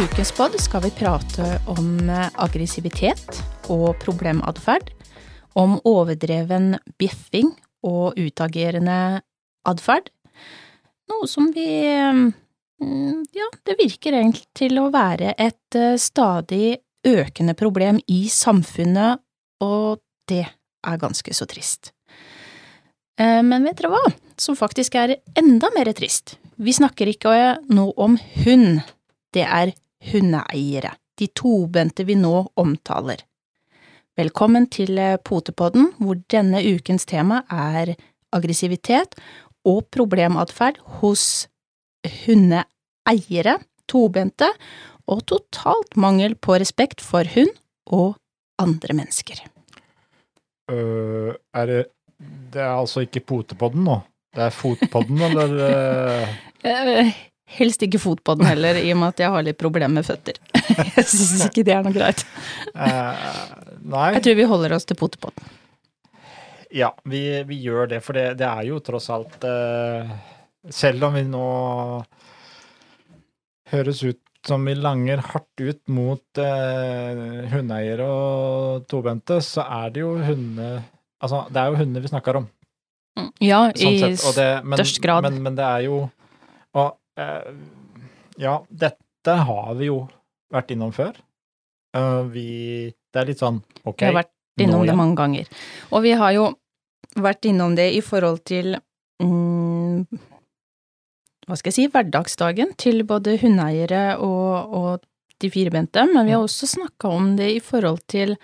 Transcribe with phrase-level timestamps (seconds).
[0.00, 3.36] I ukens pod skal vi prate om eh, aggressivitet
[3.68, 4.86] og problematferd.
[5.60, 7.50] Om overdreven bjeffing
[7.84, 9.20] og utagerende
[9.68, 10.08] atferd.
[11.12, 16.78] Noe som vi eh, mm, Ja, det virker egentlig til å være et eh, stadig
[17.04, 19.20] økende problem i samfunnet,
[19.60, 20.00] og
[20.32, 21.92] det er ganske så trist.
[23.20, 24.00] Men vet dere hva,
[24.40, 26.38] som faktisk er enda mer trist?
[26.56, 27.36] Vi snakker ikke
[27.68, 28.80] nå om hund,
[29.36, 33.22] det er hundeeiere, de tobente vi nå omtaler.
[34.18, 37.94] Velkommen til eh, Potepodden, hvor denne ukens tema er
[38.34, 39.16] aggressivitet
[39.68, 41.46] og problematferd hos
[42.24, 43.58] hundeeiere,
[43.90, 44.48] tobente,
[45.10, 47.50] og totalt mangel på respekt for hund
[47.90, 48.14] og
[48.62, 49.42] andre mennesker.
[50.70, 51.80] Uh, er det
[52.52, 53.96] Det er altså ikke potepodden nå?
[54.34, 55.50] Det er fotpodden, eller?
[57.50, 57.72] øh?
[57.86, 60.38] ikke fot på den heller, i og med at jeg har litt problemer med føtter.
[60.96, 62.22] Jeg syns ikke det er noe greit.
[62.74, 63.16] Uh,
[63.82, 64.12] nei.
[64.16, 65.50] Jeg tror vi holder oss til potepodden.
[66.70, 70.06] Ja, vi, vi gjør det, for det, det er jo tross alt uh,
[70.70, 71.46] Selv om vi nå
[73.72, 80.04] høres ut som vi langer hardt ut mot uh, hundeeiere og tobente, så er det
[80.04, 80.70] jo hunde...
[81.20, 82.46] Altså, det er jo hunder vi snakker om.
[83.42, 84.14] Ja, sånn i.
[84.36, 85.26] Det, men, størst grad.
[85.26, 85.98] Men, men det er jo
[86.78, 86.94] Og
[88.40, 90.04] ja, dette har vi jo
[90.52, 91.18] vært innom før.
[91.96, 92.48] Eh, vi
[93.10, 95.48] Det er litt sånn ok, Vi har vært innom det mange ganger.
[95.90, 96.50] Og vi har jo
[97.18, 98.76] vært innom det i forhold til
[99.22, 100.06] mm,
[101.48, 105.06] hva skal jeg si, hverdagsdagen til både hundeeiere og, og
[105.42, 108.36] de firbente, men vi har også snakka om det i forhold til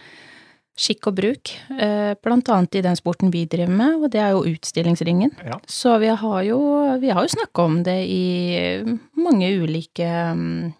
[0.77, 4.35] skikk og bruk, eh, blant annet i den sporten vi driver med, og det er
[4.37, 5.33] jo utstillingsringen.
[5.49, 5.59] Ja.
[5.65, 6.59] Så vi har jo,
[7.01, 8.25] vi har jo snakka om det i
[9.17, 10.75] mange ulike mm,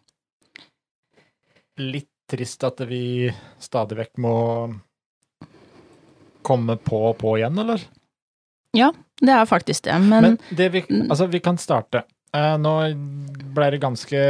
[1.77, 3.29] Litt trist at vi
[3.61, 4.37] stadig vekk må
[6.47, 7.83] komme på og på igjen, eller?
[8.77, 8.89] Ja,
[9.21, 12.07] det er faktisk det, men, Men det vi, altså, vi kan starte.
[12.33, 12.73] Eh, nå
[13.57, 14.23] ble det ganske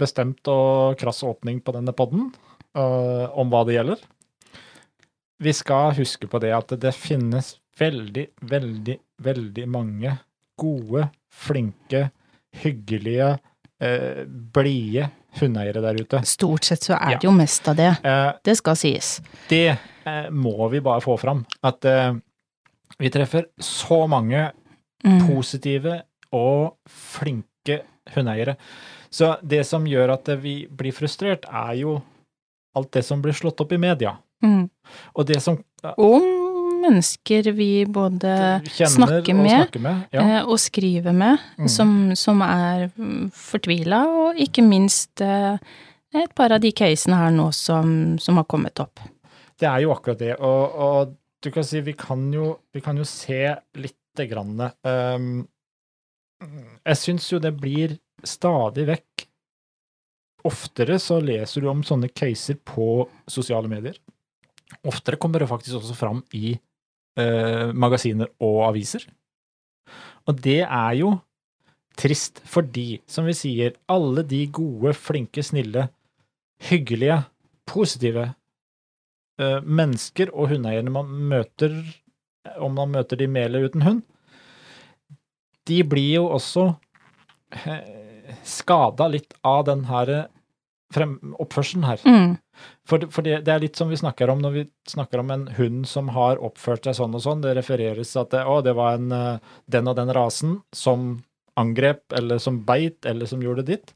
[0.00, 2.30] bestemt og krass åpning på denne podden
[2.72, 4.02] eh, om hva det gjelder.
[5.38, 10.14] Vi skal huske på det at det finnes veldig, veldig, veldig mange
[10.58, 12.06] gode, flinke,
[12.62, 13.34] hyggelige,
[13.80, 16.22] eh, blide hundeeiere der ute.
[16.24, 17.18] stort sett så er Ja.
[17.18, 17.98] det jo mest av det.
[18.04, 19.20] Eh, Det skal sies.
[19.48, 21.44] det eh, må vi bare få fram.
[21.62, 22.14] At eh,
[22.98, 24.52] vi treffer så mange
[25.04, 25.26] Mm.
[25.28, 27.82] positive og flinke
[28.14, 28.56] hundeeiere.
[29.10, 32.02] Så det som gjør at vi blir frustrert, er jo
[32.74, 34.16] alt det som blir slått opp i media.
[34.44, 34.68] Mm.
[35.14, 35.58] Og det som
[35.96, 36.24] Om
[36.82, 40.00] mennesker vi både snakker og med, snakker med.
[40.12, 40.22] Ja.
[40.22, 41.68] eh, og skriver med, Mm.
[41.68, 42.88] som, som er
[43.32, 45.56] fortvila, og ikke minst eh,
[46.14, 49.00] et par av de casene her nå som, som har kommet opp.
[49.58, 50.34] Det er jo akkurat det.
[50.40, 55.46] Og, og du kan si vi kan jo, vi kan jo se lite grann um,
[56.86, 59.26] Jeg syns jo det blir stadig vekk
[60.46, 63.96] Oftere så leser du om sånne caser på sosiale medier.
[64.86, 66.56] Oftere kommer det faktisk også fram i
[67.18, 69.06] eh, magasiner og aviser.
[70.26, 71.12] Og det er jo
[71.96, 75.88] trist, fordi, som vi sier, alle de gode, flinke, snille,
[76.68, 77.22] hyggelige,
[77.66, 78.28] positive
[79.40, 81.78] eh, mennesker og hundeeierne man møter,
[82.62, 84.02] om man møter de med eller uten hund,
[85.66, 86.68] de blir jo også
[87.64, 90.12] eh, skada litt av den her
[90.94, 92.02] frem, oppførselen her.
[92.06, 92.36] Mm.
[92.88, 95.46] For, for det, det er litt som vi snakker om når vi snakker om en
[95.58, 97.44] hund som har oppført seg sånn og sånn.
[97.44, 101.16] Det refereres at det, å, det var en, eh, den og den rasen som
[101.56, 103.94] angrep, eller som beit, eller som gjorde ditt.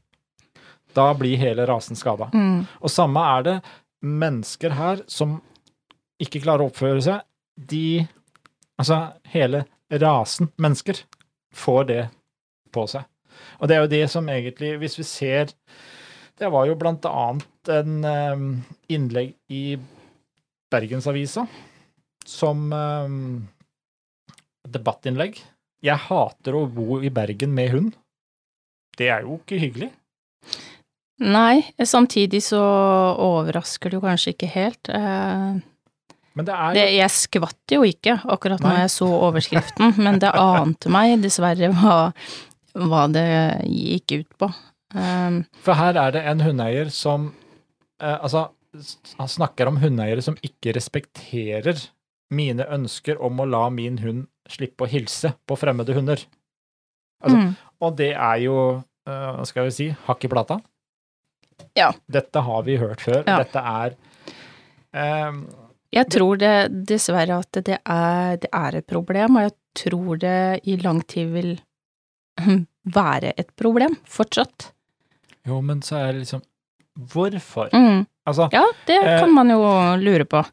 [0.97, 2.31] Da blir hele rasen skada.
[2.33, 2.65] Mm.
[2.81, 3.57] Og samme er det
[4.01, 5.37] mennesker her som
[6.21, 7.21] ikke klarer å oppføre seg.
[7.55, 8.07] De
[8.81, 8.97] Altså,
[9.29, 9.65] hele
[10.01, 11.03] rasen mennesker
[11.53, 12.03] får det
[12.73, 13.05] på seg.
[13.59, 15.51] Og det er jo det som egentlig, hvis vi ser
[16.39, 18.43] Det var jo blant annet en eh,
[18.95, 19.77] innlegg i
[20.71, 21.45] Bergensavisa
[22.25, 23.15] som eh,
[24.71, 25.41] debattinnlegg.
[25.81, 27.97] Jeg hater å bo i Bergen med hund.
[28.97, 29.89] Det er jo ikke hyggelig.
[31.21, 32.61] Nei, samtidig så
[33.21, 34.89] overrasker det jo kanskje ikke helt.
[34.89, 35.59] Eh,
[36.33, 40.31] Men det er Det, jeg skvatt jo ikke akkurat når jeg så overskriften, men det
[40.33, 41.97] ante meg dessverre hva,
[42.73, 43.27] hva det
[43.67, 44.51] gikk ut på.
[44.95, 47.29] Um, For her er det en hundeeier som
[48.01, 48.47] Altså,
[49.19, 51.77] han snakker om hundeeiere som ikke respekterer
[52.31, 56.23] mine ønsker om å la min hund slippe å hilse på fremmede hunder.
[57.21, 57.49] Altså, mm,
[57.83, 58.57] Og det er jo,
[59.07, 60.59] eh, hva skal vi si, hakk i plata.
[61.77, 61.91] Ja.
[62.09, 63.21] Dette har vi hørt før.
[63.27, 63.37] Ja.
[63.43, 63.95] Dette er
[64.97, 65.43] ehm,
[65.93, 66.55] Jeg tror det
[66.87, 71.33] dessverre at det er, det er et problem, og jeg tror det i lang tid
[71.35, 71.51] vil
[72.97, 74.71] være et problem fortsatt.
[75.45, 76.41] Jo, men så er det liksom
[76.97, 77.69] Hvorfor?
[77.73, 78.05] Mm.
[78.27, 79.61] Altså, Ja, det Eh, kan man jo
[79.97, 80.43] lure på.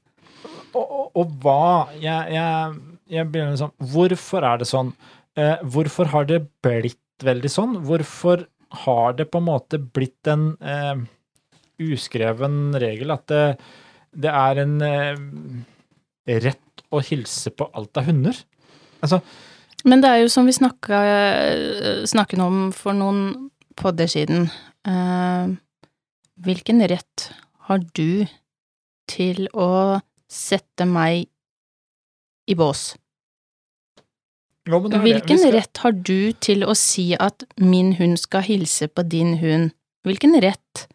[0.74, 2.74] og, og, og hva Jeg, jeg,
[3.10, 4.92] jeg begynner liksom Hvorfor er det sånn?
[5.36, 7.76] Eh, hvorfor har det blitt veldig sånn?
[7.84, 8.46] Hvorfor
[8.84, 10.96] har det på en måte blitt en eh,
[11.80, 13.42] uskreven regel at det,
[14.14, 15.20] det er en eh,
[16.42, 18.36] rett å hilse på alt av hunder?
[19.02, 19.20] Altså,
[19.84, 20.98] Men det er jo som vi snakka,
[22.10, 24.48] snakket om for noen podder siden.
[24.88, 25.54] Eh,
[26.44, 27.30] hvilken rett
[27.68, 28.26] har du
[29.08, 30.00] til å
[30.30, 31.26] sette meg
[32.48, 32.96] i bås?
[34.68, 35.00] jo.
[35.00, 39.38] Hvilken skal- rett har du til å si at min hund skal hilse på din
[39.38, 39.72] hund?
[40.04, 40.86] Hvilken rett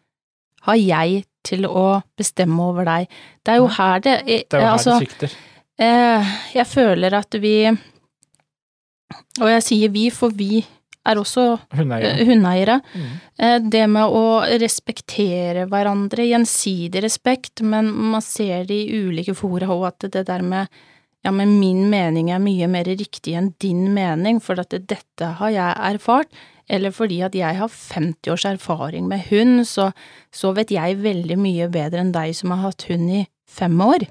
[0.62, 3.08] har jeg til å bestemme over deg?
[3.44, 5.34] Det er jo her det Det er jo her altså, det svikter.
[5.78, 6.24] Eh,
[6.54, 7.76] jeg føler at vi
[9.40, 10.64] Og jeg sier vi, for vi
[11.06, 12.12] er også Hundeeiere.
[12.20, 12.80] eh, hundeeiere.
[12.94, 13.10] Mm.
[13.38, 14.24] Eh, det med å
[14.60, 20.42] respektere hverandre, gjensidig respekt, men man ser det i ulike fora òg at det der
[20.42, 20.68] med
[21.24, 25.50] ja, men min mening er mye mer riktig enn din mening, for at dette har
[25.54, 26.28] jeg erfart,
[26.68, 29.86] eller fordi at jeg har 50 års erfaring med hund, så,
[30.32, 34.04] så vet jeg veldig mye bedre enn deg som har hatt hund i fem år.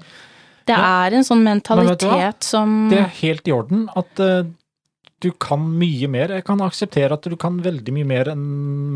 [0.66, 1.04] Det Ja.
[1.06, 4.42] er en sånn Men mentalitet som Det er helt i orden at eh,
[5.24, 6.32] du kan mye mer.
[6.36, 8.44] Jeg kan akseptere at du kan veldig mye mer enn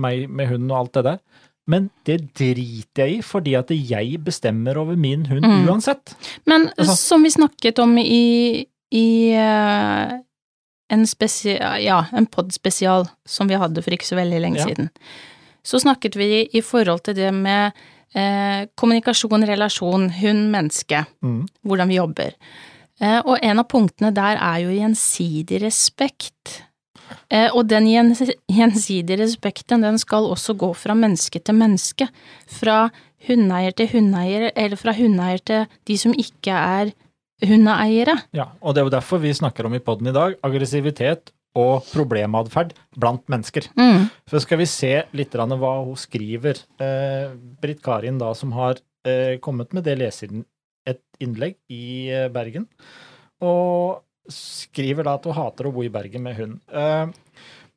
[0.02, 1.18] meg med hund og alt det der.
[1.68, 5.66] Men det driter jeg i, fordi at jeg bestemmer over min hund Mm.
[5.68, 6.14] uansett.
[6.46, 10.18] Men Altså- som vi snakket om i, i uh,
[10.90, 11.04] en
[11.84, 14.64] ja, en podspesial som vi hadde for ikke så veldig lenge Ja.
[14.64, 14.90] siden,
[15.62, 17.72] så snakket vi i forhold til det med
[18.16, 21.46] uh, kommunikasjon, relasjon, hund-menneske, Mm.
[21.66, 22.32] hvordan vi jobber.
[22.98, 26.62] Eh, og en av punktene der er jo gjensidig respekt.
[27.30, 32.08] Eh, og den gjensidige respekten, den skal også gå fra menneske til menneske.
[32.58, 32.88] Fra
[33.28, 36.92] hundeeier til hundeeier, eller fra hundeeier til de som ikke er
[37.46, 38.18] hundeeiere.
[38.34, 41.86] Ja, og det er jo derfor vi snakker om i poden i dag aggressivitet og
[41.90, 43.66] problematferd blant mennesker.
[43.78, 44.10] Mm.
[44.30, 46.60] Så skal vi se litt hva hun skriver.
[46.82, 47.30] Eh,
[47.62, 48.82] Britt Karin, da, som har
[49.40, 49.94] kommet med det
[50.88, 52.68] et innlegg i eh, Bergen,
[53.44, 56.58] og skriver da at hun hater å bo i Bergen med hund.
[56.68, 57.10] Eh,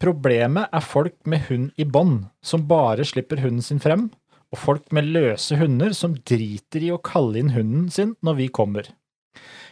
[0.01, 4.09] problemet er folk med hund i bånd, som bare slipper hunden sin frem,
[4.51, 8.49] og folk med løse hunder som driter i å kalle inn hunden sin når vi
[8.51, 8.89] kommer.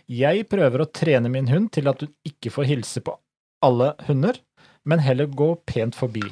[0.09, 3.13] Jeg prøver å trene min hund til at hun ikke får hilse på
[3.65, 4.39] alle hunder,
[4.87, 6.23] men heller gå pent forbi.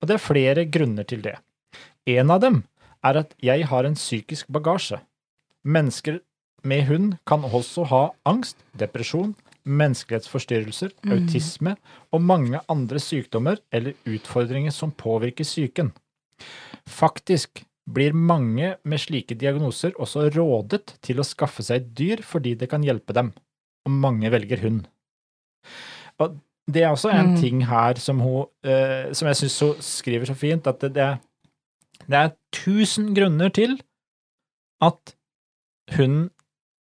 [0.00, 1.36] Og det er flere grunner til det.
[2.08, 2.62] En av dem
[3.04, 4.98] er at jeg har en psykisk bagasje.
[5.64, 6.20] Mennesker
[6.64, 9.34] med hund kan også ha angst, depresjon,
[9.64, 11.12] menneskelighetsforstyrrelser, Mm.
[11.12, 11.76] autisme
[12.12, 15.92] og mange andre sykdommer eller utfordringer som påvirker psyken.
[16.88, 22.54] Faktisk blir mange med slike diagnoser også rådet til å skaffe seg et dyr fordi
[22.56, 23.32] det kan hjelpe dem,
[23.86, 24.86] og mange velger hund.
[26.20, 26.38] Og
[26.70, 27.40] det er også en Mm.
[27.40, 31.02] ting her som hun, eh, som jeg syns hun skriver så fint, at det, det,
[31.02, 31.18] er,
[32.08, 33.80] det er tusen grunner til
[34.80, 35.14] at
[35.96, 36.30] hunden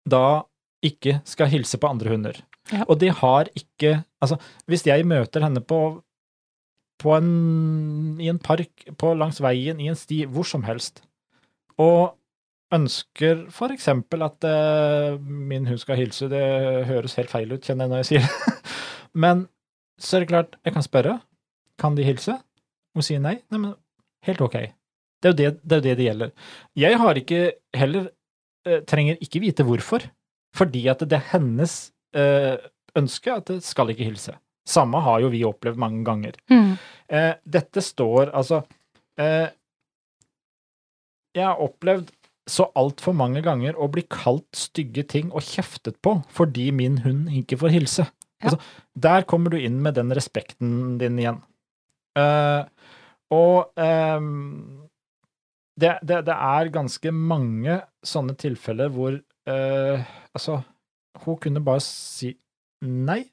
[0.10, 0.44] da
[0.86, 2.40] ikke skal hilse på andre hunder.
[2.72, 2.84] Ja.
[2.88, 6.02] Og de har ikke Altså, hvis jeg møter henne på
[6.98, 11.04] på en, i en park, på langs veien, i en sti, hvor som helst,
[11.78, 12.16] og
[12.74, 16.42] ønsker for eksempel at uh, min hund skal hilse, det
[16.90, 18.56] høres helt feil ut, kjenner jeg når jeg sier det,
[19.24, 19.46] men
[20.02, 21.20] så er det klart, jeg kan spørre,
[21.78, 22.36] kan de hilse?
[22.98, 23.78] Hun sier nei, nei, men
[24.26, 24.58] helt ok.
[25.22, 26.34] Det er jo det det, er jo det, det gjelder.
[26.78, 27.42] Jeg har ikke
[27.78, 28.10] heller,
[28.90, 30.06] trenger ikke vite hvorfor,
[30.56, 31.78] fordi at det er hennes
[32.18, 32.58] eh,
[32.98, 34.36] ønske at det skal ikke hilse.
[34.68, 36.38] Samme har jo vi opplevd mange ganger.
[36.52, 36.76] Mm.
[37.08, 38.62] Eh, dette står altså
[39.20, 39.48] eh,
[41.38, 42.12] Jeg har opplevd
[42.48, 47.32] så altfor mange ganger å bli kalt stygge ting og kjeftet på fordi min hund
[47.42, 48.08] ikke får hilse.
[48.38, 48.52] Ja.
[48.52, 48.60] Altså,
[49.08, 51.42] der kommer du inn med den respekten din igjen.
[52.18, 52.64] Eh,
[53.34, 54.87] og ehm,
[55.77, 60.07] det, det, det er ganske mange sånne tilfeller hvor eh,
[60.38, 60.62] Altså,
[61.24, 62.31] hun kunne bare si
[62.86, 63.24] nei.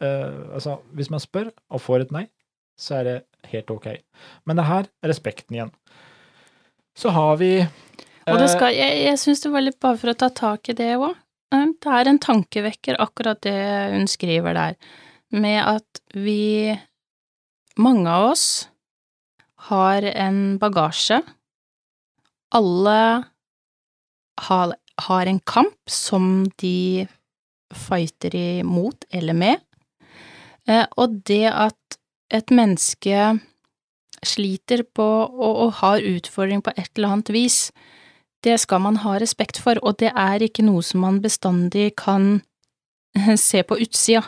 [0.00, 2.24] Eh, altså, hvis man spør og får et nei,
[2.78, 3.16] så er det
[3.52, 3.90] helt ok.
[4.48, 5.72] Men det her er respekten igjen.
[6.96, 10.12] Så har vi Og det eh, skal, jeg, jeg syns det var litt bare for
[10.12, 11.16] å ta tak i det òg.
[11.48, 13.56] Det er en tankevekker, akkurat det
[13.94, 14.74] hun skriver der,
[15.32, 16.76] med at vi,
[17.80, 18.46] mange av oss,
[19.68, 21.22] har en bagasje
[22.54, 23.24] alle
[24.48, 24.74] har,
[25.08, 27.06] har en kamp som de
[27.74, 29.60] fighter imot eller med,
[30.68, 31.98] eh, og det at
[32.32, 33.38] et menneske
[34.24, 37.58] sliter på og, og har utfordring på et eller annet vis,
[38.44, 42.40] det skal man ha respekt for, og det er ikke noe som man bestandig kan
[43.48, 44.24] se på utsida.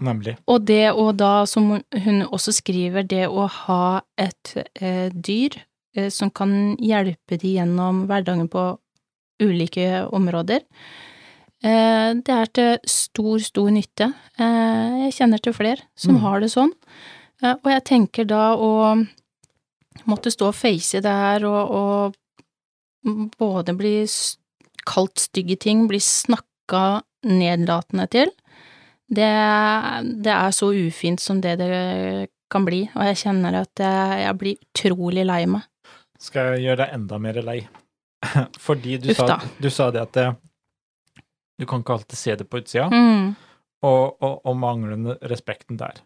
[0.00, 0.38] Nemlig.
[0.48, 5.58] Og det å da, som hun også skriver, det å ha et eh, dyr
[6.10, 8.78] som kan hjelpe de gjennom hverdagen på
[9.42, 10.60] ulike områder,
[11.64, 14.12] eh, det er til stor, stor nytte.
[14.38, 16.20] Eh, jeg kjenner til flere som Mm.
[16.20, 16.72] har det sånn,
[17.42, 19.06] eh, og jeg tenker da å
[20.06, 22.14] måtte stå og face det her og, og
[23.38, 24.06] både bli
[24.86, 28.30] kalt stygge ting, bli snakka nedlatende til,
[29.10, 29.30] det,
[30.22, 34.38] det er så ufint som det det kan bli, og jeg kjenner at jeg, jeg
[34.38, 35.62] blir utrolig lei meg.
[36.20, 37.58] Skal jeg gjøre deg enda mer lei?
[38.66, 40.26] Fordi du, sa, du sa det at det,
[41.60, 43.30] du kan ikke alltid se det på utsida, Mm.
[43.88, 46.02] og, og, og manglende respekten der.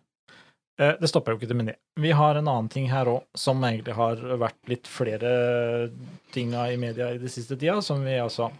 [0.79, 1.77] Eh, Det stopper jo ikke til med det.
[2.03, 5.91] Vi har en annen ting her òg, som egentlig har vært litt flere
[6.35, 8.51] tinga i media i det siste tida, som vi altså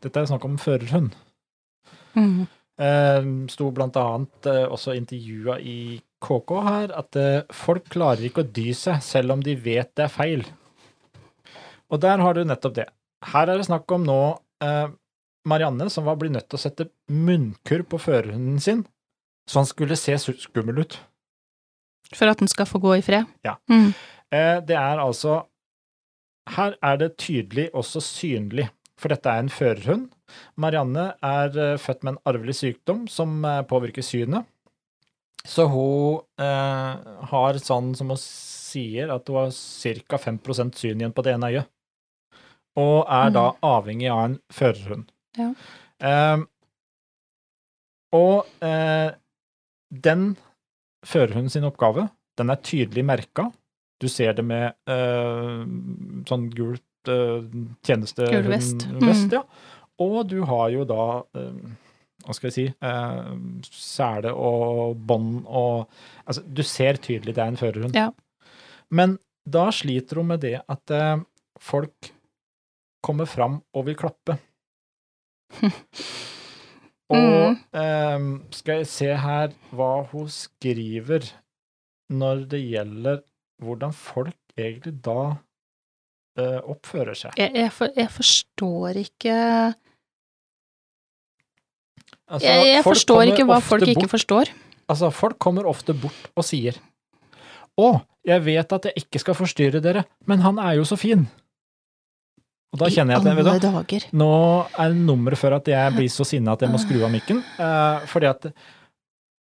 [0.00, 1.16] Dette er snakk om førerhund.
[2.14, 2.44] Mm.
[2.78, 8.44] Eh, sto blant annet eh, også intervjua i KK her at eh, folk klarer ikke
[8.44, 10.44] å dy seg selv om de vet det er feil.
[11.88, 12.88] Og der har du nettopp det.
[13.32, 14.20] Her er det snakk om nå
[14.64, 14.88] eh,
[15.48, 18.84] Marianne som var blitt nødt til å sette munnkurv på førerhunden sin,
[19.48, 20.98] så han skulle se skummel ut.
[22.14, 23.28] For at den skal få gå i fred.
[23.46, 23.56] Ja.
[23.70, 23.92] Mm.
[24.32, 25.42] Eh, det er altså
[26.48, 30.06] Her er det tydelig også synlig, for dette er en førerhund.
[30.56, 34.48] Marianne er eh, født med en arvelig sykdom som eh, påvirker synet.
[35.48, 39.52] Så hun eh, har sånn som hun sier, at hun har
[40.08, 40.20] ca.
[40.24, 41.70] 5% syn igjen på det ene øyet.
[42.78, 45.08] Og er da avhengig av en førerhund.
[45.38, 45.50] Ja.
[46.04, 46.44] Eh,
[48.16, 49.10] og eh,
[49.90, 50.28] den
[51.06, 52.08] førerhunden sin oppgave,
[52.38, 53.48] den er tydelig merka.
[54.00, 55.64] Du ser det med eh,
[56.28, 57.42] sånn gult uh,
[57.86, 58.86] tjenestehund- Gul vest.
[59.02, 59.32] vest, Mm.
[59.32, 59.42] ja.
[59.98, 61.54] Og du har jo da eh,
[62.26, 63.30] hva skal jeg si eh,
[63.66, 65.88] sele og bånd og
[66.28, 67.96] Altså, du ser tydelig det er en førerhund.
[67.96, 68.10] Ja.
[68.90, 69.16] Men
[69.48, 71.16] da sliter hun med det at eh,
[71.58, 72.12] folk
[73.08, 74.36] kommer fram og vil klappe.
[77.08, 77.54] og Mm.
[77.80, 81.24] eh, skal jeg se her hva hun skriver
[82.12, 83.22] når det gjelder
[83.64, 85.16] hvordan folk egentlig da
[86.38, 87.32] eh, oppfører seg.
[87.40, 89.36] Jeg, jeg, for, jeg forstår ikke
[92.28, 94.50] Altså, Jeg, jeg forstår ikke hva folk folk ikke forstår.
[94.88, 96.76] Altså, folk kommer ofte bort og sier
[97.80, 97.86] Å,
[98.26, 101.24] jeg vet at jeg ikke skal forstyrre dere, men han er jo så fin.
[102.74, 104.16] Og da kjenner jeg at jeg, vet du.
[104.20, 104.32] Nå
[104.76, 107.40] er nummeret for at jeg blir så sinna at jeg må skru av mikken.
[107.56, 108.50] Uh, fordi at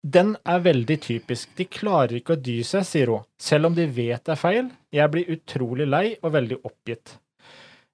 [0.02, 1.52] den er veldig typisk.
[1.55, 3.26] De klarer ikke å dy seg, sier hun.
[3.38, 4.73] Selv om de vet det er feil.
[4.91, 7.14] Jeg blir utrolig lei og veldig oppgitt.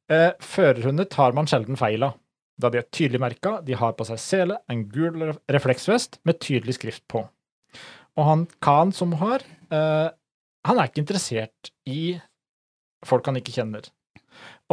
[0.09, 2.17] Uh, førerhunder tar man sjelden feil av,
[2.57, 3.59] da de er tydelig merka.
[3.61, 7.27] De har på seg sele, en gul refleksvest med tydelig skrift på.
[8.17, 10.09] Og han Khan som har, uh,
[10.65, 12.17] han er ikke interessert i
[13.07, 13.93] folk han ikke kjenner.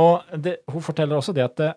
[0.01, 1.71] Og det, hun forteller også det at det,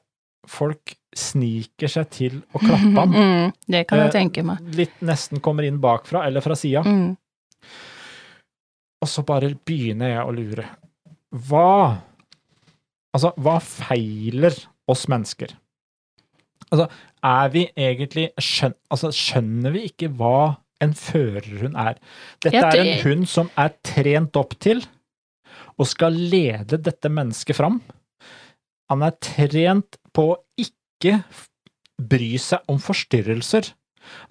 [0.48, 3.14] folk sniker seg til å klappe ham.
[3.18, 4.62] Mm, det kan jeg Eh, tenke meg.
[4.78, 6.82] Litt nesten kommer inn bakfra eller fra sida.
[6.87, 7.16] Mm.
[9.02, 10.68] Og så bare begynner jeg å lure.
[11.48, 11.70] Hva
[13.16, 14.52] Altså, hva feiler
[14.87, 15.54] oss mennesker?
[16.68, 16.84] Altså,
[17.25, 21.96] er vi egentlig skjøn, altså, Skjønner vi ikke hva en førerhund er?
[22.44, 24.84] Dette er en hund som er trent opp til
[25.78, 27.80] og skal lede dette mennesket fram.
[28.90, 31.23] Han er trent på å ikke
[32.00, 33.73] bry seg om forstyrrelser.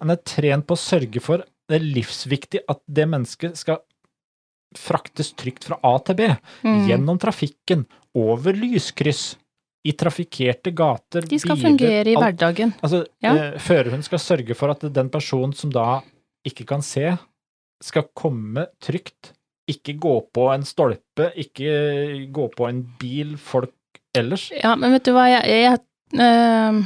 [0.00, 3.82] Han er trent på å sørge for det er livsviktig at det mennesket skal
[4.76, 6.28] fraktes trygt fra A til B,
[6.64, 6.86] Mm.
[6.88, 9.36] gjennom trafikken, over lyskryss,
[9.86, 12.36] i trafikkerte gater, De skal biler, fungere i alt.
[12.36, 12.74] hverdagen.
[12.82, 13.34] Altså, Ja.
[13.34, 16.02] eh, førerhund skal sørge for at den personen som da
[16.46, 17.16] ikke kan se,
[17.80, 19.32] skal komme trygt.
[19.68, 23.72] Ikke gå på en stolpe, ikke gå på en bil, folk
[24.22, 24.48] ellers.
[24.54, 26.80] Ja, men vet du hva, jeg, jeg eh,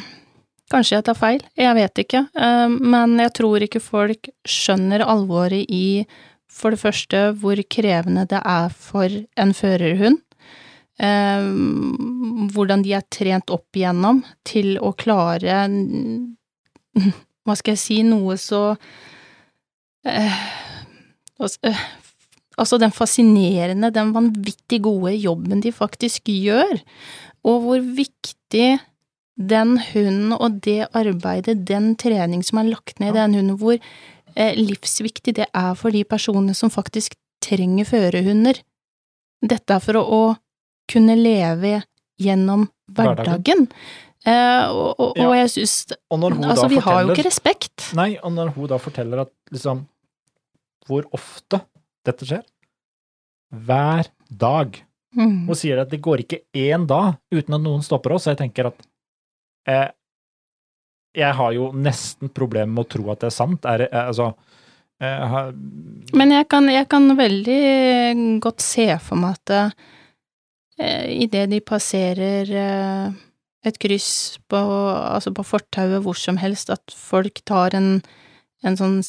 [0.73, 2.21] Kanskje jeg tar feil, jeg vet ikke.
[2.33, 6.05] Eh, men jeg tror ikke folk skjønner alvoret i
[6.53, 9.09] for det første hvor krevende det er for
[9.41, 10.21] en førerhund.
[11.03, 11.49] Eh,
[12.55, 15.65] hvordan de er trent opp igjennom til å klare
[17.43, 18.75] Hva skal jeg si, noe så
[20.07, 20.45] eh,
[22.61, 26.81] Altså den fascinerende, den vanvittig gode jobben de faktisk gjør,
[27.49, 28.79] og hvor viktig
[29.41, 33.79] den hunden og det arbeidet, den trening som er lagt ned i den hunden, hvor
[33.79, 38.61] eh, livsviktig det er for de personene som faktisk trenger førerhunder.
[39.43, 40.23] Dette er for å, å
[40.93, 41.81] kunne leve
[42.21, 43.67] gjennom hverdagen.
[44.23, 45.27] Eh, og, og, Ja.
[45.27, 45.73] og jeg syns
[46.13, 47.89] Altså, vi har jo ikke respekt.
[47.99, 49.87] Nei, og når hun da forteller at liksom
[50.87, 51.59] Hvor ofte
[52.07, 52.45] dette skjer?
[53.53, 54.79] Hver dag.
[55.17, 55.45] Mm.
[55.49, 58.43] Hun sier at det går ikke én dag uten at noen stopper oss, og jeg
[58.47, 58.87] tenker at
[59.69, 59.91] eh,
[61.13, 63.67] Jeg har jo nesten problemer med å tro at det er sant.
[63.69, 64.33] Er det, eh, altså
[65.03, 65.51] jeg har,
[66.15, 67.61] Men jeg kan, jeg kan veldig
[68.41, 69.75] godt se for meg at
[70.79, 73.21] eh, idet de passerer eh,
[73.67, 77.97] et kryss på, altså på fortauet hvor som helst, at folk tar en,
[78.67, 79.01] en sånn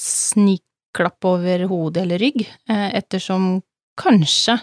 [0.94, 3.62] snikklapp over hodet eller rygg, eh, ettersom
[3.98, 4.60] kanskje,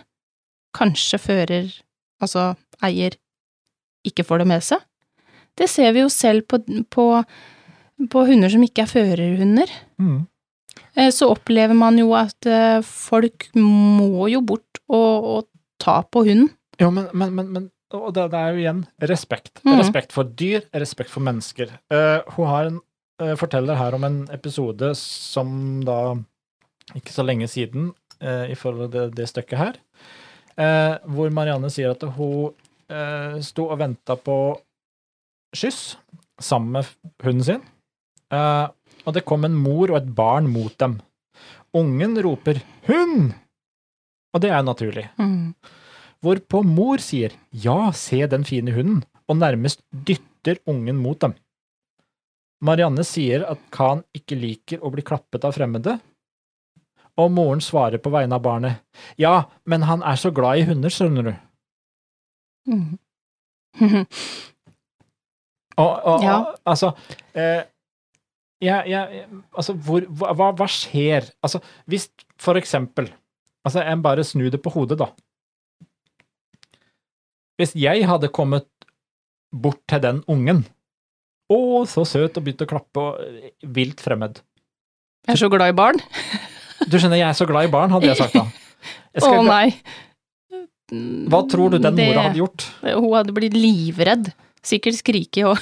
[0.76, 1.82] kanskje fører,
[2.20, 3.16] altså eier,
[4.04, 4.78] ikke får det med seg.
[5.56, 6.58] Det ser vi jo selv på,
[6.90, 7.24] på,
[8.08, 9.70] på hunder som ikke er førerhunder.
[9.98, 10.26] mm,
[10.94, 15.46] Eh, så opplever man jo at eh, folk må jo bort og, og
[15.78, 16.48] ta på hunden.
[16.80, 19.60] Ja, men, men, men, men og det, det er jo igjen respekt.
[19.62, 19.78] Mm.
[19.78, 21.70] Respekt for dyr, respekt for mennesker.
[21.90, 22.80] Uh, hun har en,
[23.40, 25.50] forteller her om en episode som
[25.84, 26.16] da
[26.96, 29.78] ikke så lenge siden, eh, i forhold til det, det stykket her,
[30.56, 32.56] eh, hvor Marianne sier at hun
[33.38, 34.34] sto og venta på
[35.54, 35.94] skyss
[36.42, 36.88] sammen med
[37.22, 37.62] hunden sin.
[38.30, 38.66] Eh,
[39.06, 40.98] og det kom en mor og et barn mot dem.
[41.74, 43.34] Ungen roper 'hund'!
[44.34, 45.10] Og det er naturlig.
[45.18, 45.54] Mm.
[46.22, 51.34] Hvorpå mor sier ja, se den fine hunden, og nærmest dytter ungen mot dem.
[52.60, 55.94] Marianne sier at Khan ikke liker å bli klappet av fremmede,
[57.20, 58.80] og moren svarer på vegne av barnet
[59.20, 61.32] ja, men han er så glad i hunder, skjønner du.
[62.70, 62.98] Mm.
[65.80, 66.34] Og, og, Ja.
[66.36, 66.90] og altså
[67.32, 67.62] eh,
[68.60, 69.04] ja, ja,
[69.56, 71.30] altså, hvor, hva, hva- skjer?
[71.42, 73.08] Altså, hvis for eksempel
[73.64, 75.06] Altså, en bare snur det på hodet, da.
[77.60, 78.64] Hvis jeg hadde kommet
[79.52, 80.62] bort til den ungen
[81.50, 81.58] Å,
[81.90, 84.38] så søt, og begynte å klappe og vilt fremmed.
[85.26, 85.98] Jeg er så glad i barn.
[86.88, 88.44] Du skjønner, jeg er så glad i barn, hadde jeg sagt da.
[89.18, 89.74] Jeg Å nei.
[91.30, 92.64] hva tror du den Det- mora hadde gjort?
[92.82, 94.32] Hun hadde blitt livredd.
[94.62, 95.58] Sikkert skriket og,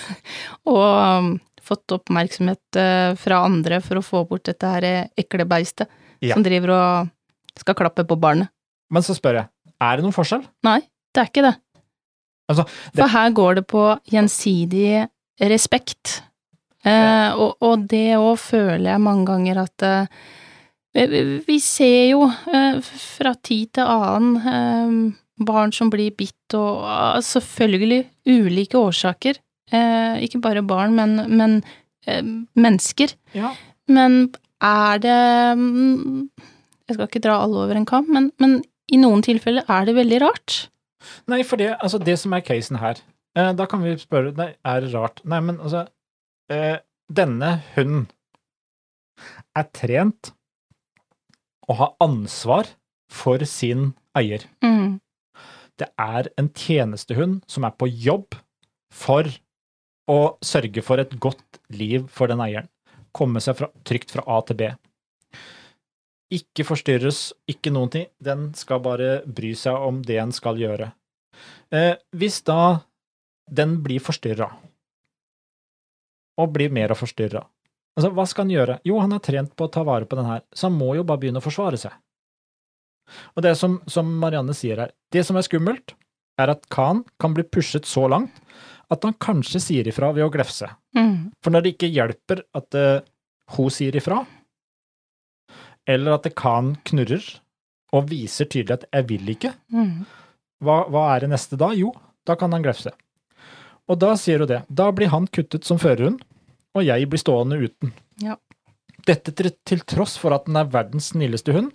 [0.66, 5.86] og um, fått oppmerksomhet eh, fra andre for å få bort dette her ekle beistet
[6.20, 6.34] Ja.
[6.34, 7.10] som driver og
[7.60, 8.48] skal klappe på barnet.
[8.90, 9.48] Men så spør jeg,
[9.80, 10.42] er det noen forskjell?
[10.66, 10.80] Nei,
[11.14, 11.54] det er ikke det.
[12.50, 15.08] Altså, det- For her går det på gjensidig
[15.40, 16.22] respekt.
[16.86, 20.20] Eh, og, og det òg føler jeg mange ganger at eh,
[21.46, 25.16] vi, ser jo eh, fra tid til annen eh,
[25.48, 29.38] barn som blir bitt, og ah, selvfølgelig ulike årsaker.
[29.70, 31.60] Eh, ikke bare barn, men, men
[32.06, 32.22] eh,
[32.58, 33.14] mennesker.
[33.36, 33.52] Ja.
[33.88, 34.32] Men
[34.64, 35.18] er det
[35.58, 36.30] mm,
[36.88, 39.94] Jeg skal ikke dra alle over en kam, men, men i noen tilfeller er det
[39.98, 40.58] veldig rart.
[41.28, 43.00] Nei, for det, altså det som er casen her,
[43.36, 45.22] eh, da kan vi spørre, nei, er det rart?
[45.28, 45.86] Nei, men altså,
[46.52, 48.06] eh, denne hunden
[49.56, 50.32] er trent
[51.68, 52.70] og har ansvar
[53.12, 54.44] for sin eier.
[54.64, 54.98] Mm.
[55.78, 58.36] Det er en tjenestehund som er på jobb
[58.94, 59.28] for
[60.08, 62.68] å sørge for et godt liv for den eieren.
[63.14, 64.70] Komme seg fra, trygt fra A til B.
[66.34, 68.08] Ikke forstyrres, ikke noen ting.
[68.20, 70.90] Den skal bare bry seg om det en skal gjøre.
[71.72, 72.87] Eh, hvis da
[73.50, 74.48] den blir forstyrra,
[76.38, 77.42] og blir mer og forstyrra,
[77.98, 78.78] altså, hva skal han gjøre?
[78.86, 81.06] Jo, han er trent på å ta vare på den her, så han må jo
[81.06, 81.96] bare begynne å forsvare seg.
[83.34, 85.94] Og det som, som Marianne sier her, det som er skummelt,
[86.38, 88.36] er at Khan kan bli pushet så langt
[88.92, 90.68] at han kanskje sier ifra ved å glefse.
[90.96, 91.32] Mm.
[91.42, 93.00] For når det ikke hjelper at uh,
[93.56, 94.22] hun sier ifra,
[95.88, 97.24] eller at det Khan knurrer
[97.96, 100.04] og viser tydelig at 'jeg vil ikke', Mm.
[100.62, 101.72] hva, hva er det neste da?
[101.72, 101.92] Jo,
[102.26, 102.92] da kan han glefse.
[103.88, 104.62] Og da sier hun det.
[104.68, 106.20] Da blir han kuttet som førerhund,
[106.76, 107.94] og jeg blir stående uten.
[108.22, 108.36] Ja.
[109.08, 111.72] Dette til, til tross for at den er verdens snilleste hund,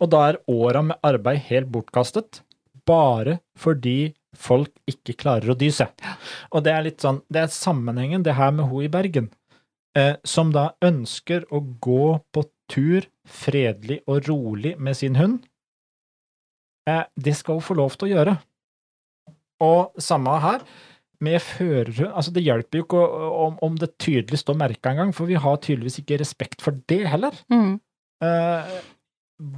[0.00, 2.40] og da er åra med arbeid helt bortkastet,
[2.88, 5.92] bare fordi folk ikke klarer å dy seg.
[6.50, 9.30] Og det er litt sånn, det er sammenhengen, det her med hun i Bergen,
[9.96, 15.44] eh, som da ønsker å gå på tur fredelig og rolig med sin hund.
[16.88, 18.34] Eh, det skal hun få lov til å gjøre.
[19.64, 20.64] Og samme her,
[21.22, 23.04] med førerhund Altså, det hjelper jo ikke
[23.44, 27.04] om, om det tydelig står merka engang, for vi har tydeligvis ikke respekt for det
[27.10, 27.36] heller.
[27.52, 27.76] Mm.
[28.24, 28.74] Eh,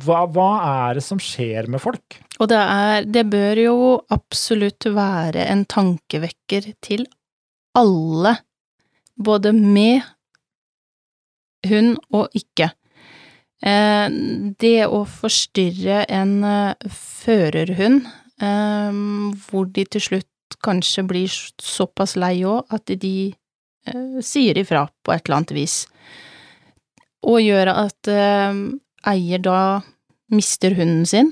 [0.06, 2.18] hva, hva er det som skjer med folk?
[2.40, 3.76] Og det er Det bør jo
[4.12, 7.06] absolutt være en tankevekker til
[7.76, 8.38] alle,
[9.16, 10.04] både med
[11.68, 12.70] hund og ikke.
[13.64, 14.06] Eh,
[14.60, 18.08] det å forstyrre en eh, førerhund,
[18.40, 18.98] eh,
[19.48, 20.30] hvor de til slutt
[20.66, 23.16] kanskje blir såpass lei òg at de
[24.26, 25.74] sier ifra på et eller annet vis,
[27.22, 28.10] og gjør at
[29.06, 29.58] eier da
[30.34, 31.30] mister hunden sin,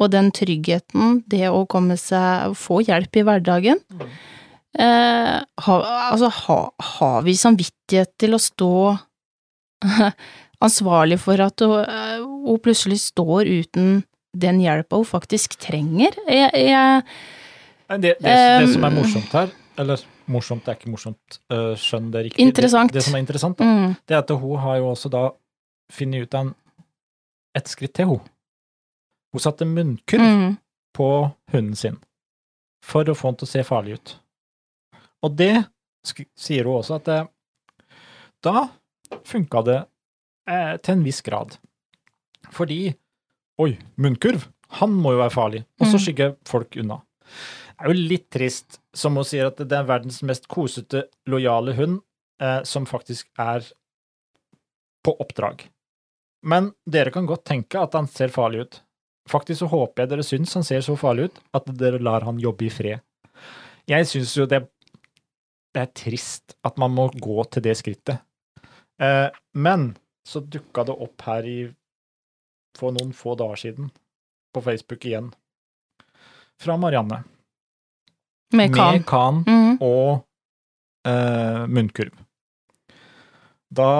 [0.00, 3.82] og den tryggheten, det å komme seg Få hjelp i hverdagen.
[3.92, 4.12] Mm.
[4.78, 5.76] Eh, ha,
[6.12, 8.74] altså, har ha vi samvittighet til å stå
[10.66, 16.14] ansvarlig for at hun, eh, hun, plutselig står uten den hjelpa hun faktisk trenger.
[16.30, 17.02] Jeg, jeg
[17.98, 22.10] det, det, det, som er morsomt her, eller morsomt det er ikke morsomt, uh, skjønn
[22.14, 22.92] det riktig Interessant.
[22.94, 23.96] Det, som er interessant, da, mm.
[24.06, 25.24] det er at hun har jo også da
[25.90, 26.52] funnet ut en,
[27.58, 28.22] et skritt til, hun.
[29.34, 30.54] Hun satte munnkurv mm.
[30.94, 31.10] på
[31.54, 31.98] hunden sin
[32.84, 34.14] for å få den til å se farlig ut.
[35.26, 35.54] Og det
[36.38, 37.20] sier hun også at det,
[38.46, 38.68] da
[39.26, 39.78] funka det
[40.48, 41.58] eh, til en viss grad.
[42.54, 42.82] Fordi
[43.60, 44.46] Oi, munnkurv!
[44.80, 45.58] Han må jo være farlig.
[45.82, 46.02] Og så mm.
[46.04, 47.00] skygger folk unna.
[47.80, 52.00] Er jo litt trist, som hun sier, at det er verdens mest kosete, lojale hund
[52.42, 53.64] eh, som faktisk er
[55.04, 55.64] på oppdrag.
[56.44, 58.80] Men dere kan godt tenke at han ser farlig ut.
[59.30, 62.40] Faktisk så håper jeg dere syns han ser så farlig ut at dere lar han
[62.40, 63.00] jobbe i fred.
[63.88, 64.62] Jeg syns jo det,
[65.72, 68.20] det, er trist at man må gå til det skrittet.
[69.00, 69.92] Eh, men
[70.26, 71.60] så dukka det opp her i
[72.76, 73.90] for noen få dager siden,
[74.54, 75.32] på Facebook igjen,
[76.60, 77.24] fra Marianne.
[78.56, 78.96] Med kan.
[78.96, 79.76] Med kan mm.
[79.80, 80.24] og
[81.06, 82.14] eh, munnkurv.
[83.70, 83.90] Da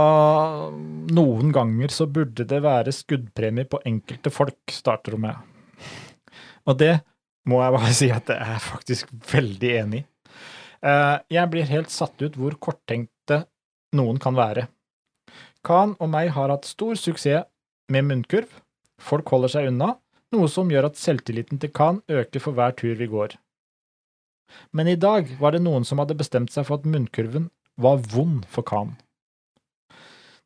[1.14, 5.36] Noen ganger så burde det være skuddpremie på enkelte folk, starter hun med.
[6.66, 6.96] Og det
[7.48, 10.06] må jeg bare si at jeg er faktisk veldig enig i.
[10.80, 13.44] Eh, jeg blir helt satt ut hvor korttenkte
[13.96, 14.66] noen kan være.
[15.66, 17.46] Khan og meg har hatt stor suksess
[17.92, 18.48] med munnkurv.
[19.00, 19.94] Folk holder seg unna,
[20.32, 23.36] noe som gjør at selvtilliten til Khan øker for hver tur vi går.
[24.72, 27.48] Men i dag var det noen som hadde bestemt seg for at munnkurven
[27.80, 28.96] var vond for Khan.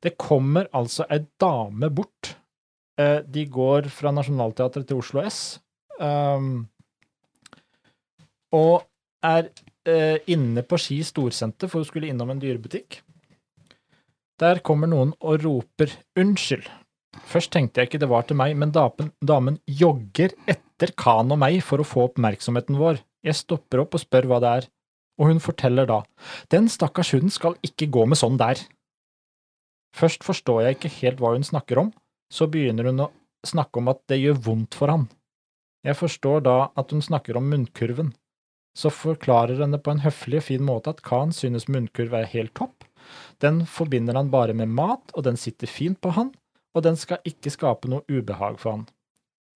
[0.04, 2.34] Det kommer altså ei dame bort.
[3.00, 5.58] Eh, de går fra Nationaltheatret til Oslo S,
[5.98, 6.66] um,
[8.54, 8.84] og
[9.24, 9.48] er
[9.88, 13.00] eh, inne på Ski storsenter, for hun skulle innom en dyrebutikk.
[14.38, 16.68] Der kommer noen og roper unnskyld.
[17.30, 21.40] Først tenkte jeg ikke det var til meg, men damen, damen jogger etter Khan og
[21.40, 23.00] meg for å få oppmerksomheten vår.
[23.24, 24.70] Jeg stopper opp og spør hva det er,
[25.20, 26.00] og hun forteller da,
[26.52, 28.58] den stakkars hunden skal ikke gå med sånn der.
[29.94, 31.92] Først forstår jeg ikke helt hva hun snakker om,
[32.32, 33.12] så begynner hun å
[33.46, 35.06] snakke om at det gjør vondt for han.
[35.86, 38.10] Jeg forstår da at hun snakker om munnkurven,
[38.74, 42.54] så forklarer henne på en høflig og fin måte at Khan synes munnkurv er helt
[42.58, 42.82] topp,
[43.44, 46.32] den forbinder han bare med mat, og den sitter fint på han,
[46.74, 48.86] og den skal ikke skape noe ubehag for han.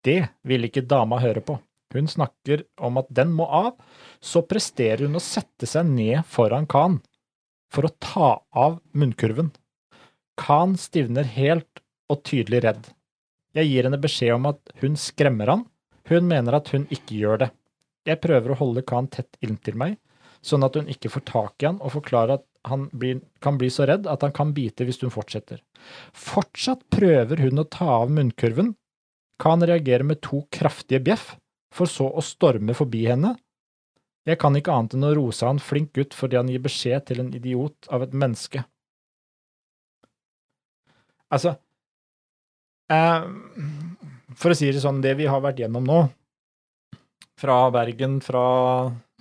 [0.05, 1.57] Det vil ikke dama høre på.
[1.93, 3.77] Hun snakker om at den må av,
[4.19, 6.99] så presterer hun å sette seg ned foran Khan
[7.71, 9.51] for å ta av munnkurven.
[10.39, 12.89] Khan stivner helt og tydelig redd.
[13.57, 15.63] Jeg gir henne beskjed om at hun skremmer han,
[16.07, 17.49] hun mener at hun ikke gjør det.
[18.07, 19.97] Jeg prøver å holde Khan tett inntil meg,
[20.45, 23.69] sånn at hun ikke får tak i han, og forklarer at han blir, kan bli
[23.71, 25.59] så redd at han kan bite hvis hun fortsetter.
[26.15, 28.75] Fortsatt prøver hun å ta av munnkurven,
[29.37, 31.35] Khan reagerer med to kraftige bjeff,
[31.73, 33.35] for så å storme forbi henne.
[34.27, 37.23] Jeg kan ikke annet enn å rose han flink gutt fordi han gir beskjed til
[37.23, 38.63] en idiot av et menneske.
[41.31, 41.53] Altså,
[42.91, 43.23] eh,
[44.35, 46.01] for å si det sånn, det vi har vært gjennom nå,
[47.37, 48.43] fra Bergen, fra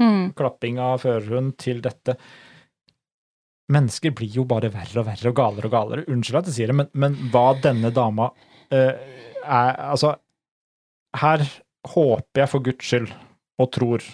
[0.01, 0.35] mm.
[0.39, 2.17] klapping av førerhund til dette,
[3.73, 6.07] mennesker blir jo bare verre og verre og galere og galere.
[6.11, 8.31] Unnskyld at jeg sier det, men, men hva denne dama
[8.71, 8.95] eh,
[9.43, 10.17] er Altså,
[11.21, 11.43] her
[11.93, 13.13] håper jeg for guds skyld,
[13.61, 14.05] og tror,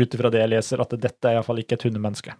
[0.00, 2.34] ut ifra det jeg leser, at dette er iallfall ikke et hundemenneske.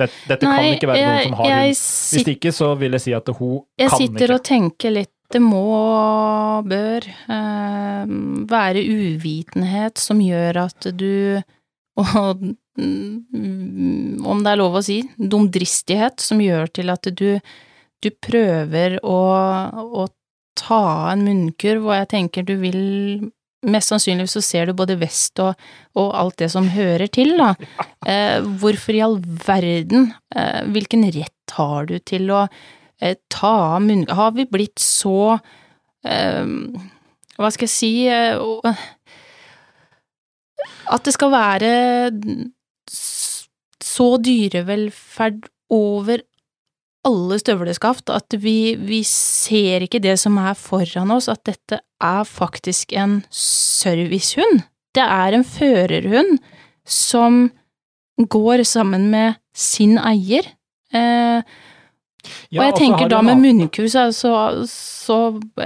[0.00, 1.80] Dette, dette Nei, kan ikke være jeg, noen som har hund.
[2.16, 3.88] Hvis ikke, så vil jeg si at hun jeg kan ikke.
[3.90, 5.62] Jeg sitter og tenker litt det må,
[6.66, 8.14] bør, eh,
[8.50, 11.38] være uvitenhet som gjør at du
[12.00, 12.42] og
[12.80, 17.40] Mm, om det er lov å si, dumdristighet som gjør til at du,
[18.00, 19.18] du prøver å,
[19.76, 20.06] å
[20.58, 22.80] ta en munnkurv, og jeg tenker du vil
[23.68, 25.58] Mest sannsynlig så ser du både vest og,
[26.00, 27.54] og alt det som hører til, da.
[28.08, 33.82] Eh, hvorfor i all verden, eh, hvilken rett har du til å eh, ta av
[33.84, 34.06] munn...
[34.08, 36.48] Har vi blitt så eh,
[37.36, 38.80] Hva skal jeg si eh,
[40.88, 41.74] At det skal være
[43.84, 45.44] så dyrevelferd
[45.76, 46.24] over
[47.06, 52.24] alle støvleskaft at vi, vi ser ikke det som er foran oss, at dette er
[52.28, 54.62] faktisk en servicehund.
[54.96, 56.38] Det er en førerhund
[56.84, 57.46] som
[58.20, 60.46] går sammen med sin eier.
[60.92, 61.42] Eh,
[62.52, 64.30] Ja, og jeg tenker da med annen- munnkur, så, så,
[64.68, 65.16] så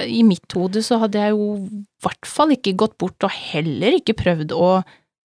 [0.06, 3.96] i mitt hode så hadde jeg jo i hvert fall ikke gått bort og heller
[3.96, 4.68] ikke prøvd å,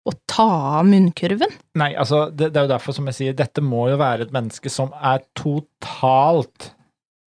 [0.07, 0.47] å ta
[0.79, 1.51] av munnkurven.
[1.77, 4.33] Nei, altså, det, det er jo derfor som jeg sier, dette må jo være et
[4.33, 6.71] menneske som er totalt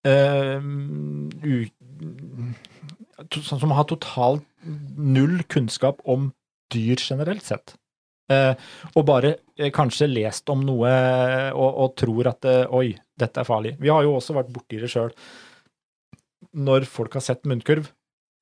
[0.08, 1.58] eh, u,
[3.32, 4.44] to- Som har totalt
[4.98, 6.32] null kunnskap om
[6.74, 7.78] dyr generelt sett.
[8.28, 8.52] Uh,
[9.00, 10.90] og bare uh, kanskje lest om noe
[11.56, 12.44] og, og tror at
[12.76, 13.78] oi, dette er farlig.
[13.80, 15.14] Vi har jo også vært borti det sjøl.
[16.58, 17.88] Når folk har sett munnkurv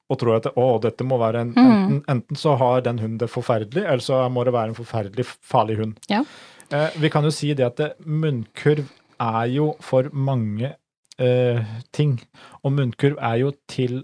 [0.09, 1.65] og tror at å, dette må være en Mm.
[1.65, 5.25] enten, enten så har den hunden det forferdelig, eller så må det være en forferdelig
[5.41, 5.95] farlig hund.
[6.09, 6.23] Ja.
[6.71, 8.85] Eh, vi kan jo si det at det, munnkurv
[9.19, 10.75] er jo for mange
[11.19, 11.63] eh,
[11.93, 12.19] ting,
[12.63, 14.03] og munnkurv er jo til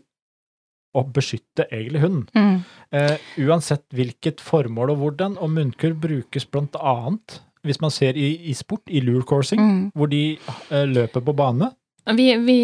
[0.96, 2.64] å beskytte egentlig hunden.
[2.92, 8.50] Eh, uansett hvilket formål og hvordan, og munnkurv brukes blant annet, hvis man ser i,
[8.50, 9.92] i sport, i lure coursing, Mm.
[9.96, 10.38] hvor de
[10.72, 11.72] eh, løper på bane.
[12.18, 12.60] Vi, vi,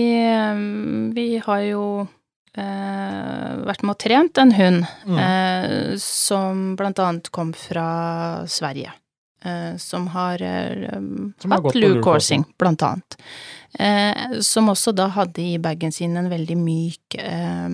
[1.13, 2.07] vi har jo eh,
[2.55, 5.17] vært med og trent en hund Mm.
[5.19, 8.91] eh, som blant annet kom fra Sverige.
[9.45, 10.89] Eh, som har, eh,
[11.39, 13.15] Som har hatt lure coursing, blant annet.
[13.79, 17.69] Eh, som også da hadde i bagen sin en veldig myk eh,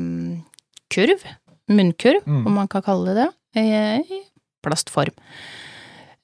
[0.90, 1.24] kurv,
[1.70, 2.46] munnkurv, Mm.
[2.48, 4.22] om man kan kalle det det, eh, i
[4.64, 5.14] plastform.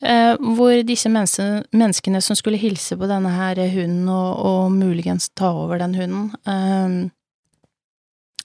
[0.01, 5.29] Eh, hvor disse menneske, menneskene som skulle hilse på denne her hunden og, og muligens
[5.35, 7.09] ta over den hunden, eh,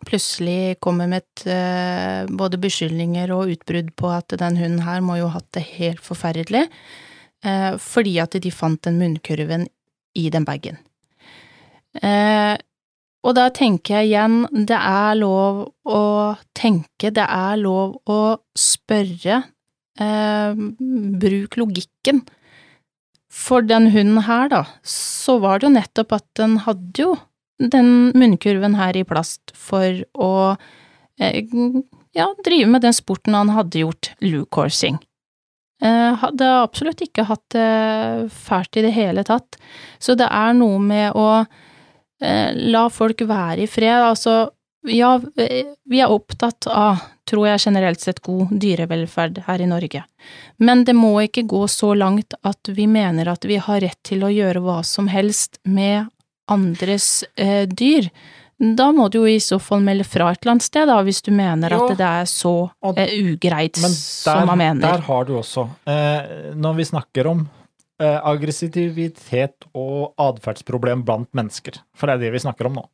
[0.07, 5.19] plutselig kommer med et, eh, både beskyldninger og utbrudd på at den hunden her må
[5.19, 6.69] jo ha hatt det helt forferdelig,
[7.45, 9.67] eh, fordi at de fant den munnkurven
[10.15, 10.79] i den bagen.
[12.03, 12.57] Eh,
[13.25, 19.45] og da tenker jeg igjen, det er lov å tenke, det er lov å spørre,
[19.95, 22.25] bruk logikken.
[23.31, 27.15] For den hunden her, da, så var det jo nettopp at den hadde jo
[27.59, 30.33] den munnkurven her i plast for å
[31.21, 31.45] eh,
[32.15, 34.99] ja, drive med den sporten han hadde gjort, lure coursing.
[35.83, 39.59] Eh, hadde absolutt ikke hatt det fælt i det hele tatt.
[39.99, 43.99] Så det er noe med å eh, la folk være i fred.
[44.07, 44.37] Altså,
[44.89, 50.05] ja, eh, vi er opptatt av, tror jeg generelt sett, god dyrevelferd her i Norge.
[50.63, 54.25] Men det må ikke gå så langt at vi mener at vi har rett til
[54.25, 56.07] å gjøre hva som helst med
[56.51, 58.11] andres eh, dyr.
[58.59, 61.19] Da må du jo i så fall melde fra et eller annet sted, da, hvis
[61.27, 61.89] du mener Jo.
[61.89, 62.53] at det er så
[62.95, 64.85] eh, ugreit Men som man mener.
[64.87, 67.43] der har du også, eh, når vi snakker om
[68.01, 72.87] eh, aggressivitet og atferdsproblem blant mennesker, for det er det vi snakker om nå,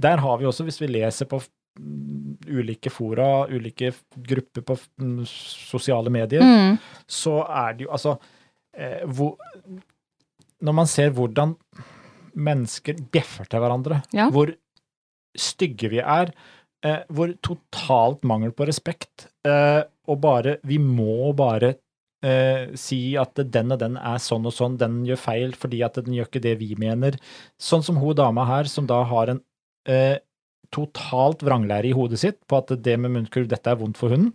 [0.00, 1.38] der har vi også, hvis vi leser på
[1.78, 8.16] mm, ulike fora, ulike grupper på mm, sosiale medier, Mm, så er det jo altså
[8.76, 9.36] eh, hvor,
[10.64, 11.54] Når man ser hvordan
[12.34, 14.28] mennesker bjeffer til hverandre, Ja.
[14.30, 14.54] hvor
[15.36, 16.32] stygge vi er,
[16.84, 21.76] eh, hvor totalt mangel på respekt, eh, og bare Vi må bare
[22.22, 25.94] eh, si at den og den er sånn og sånn, den gjør feil fordi at
[25.94, 27.18] den gjør ikke det vi mener.
[27.60, 29.42] Sånn som hun dama her, som da har en
[29.86, 30.18] eh,
[30.72, 34.32] totalt vranglære i hodet sitt på at det med munnkurv, dette er vondt for hunden.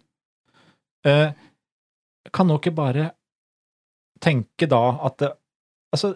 [1.03, 1.31] Eh,
[2.31, 3.11] kan nå ikke bare
[4.21, 5.31] tenke da at det,
[5.91, 6.11] Altså,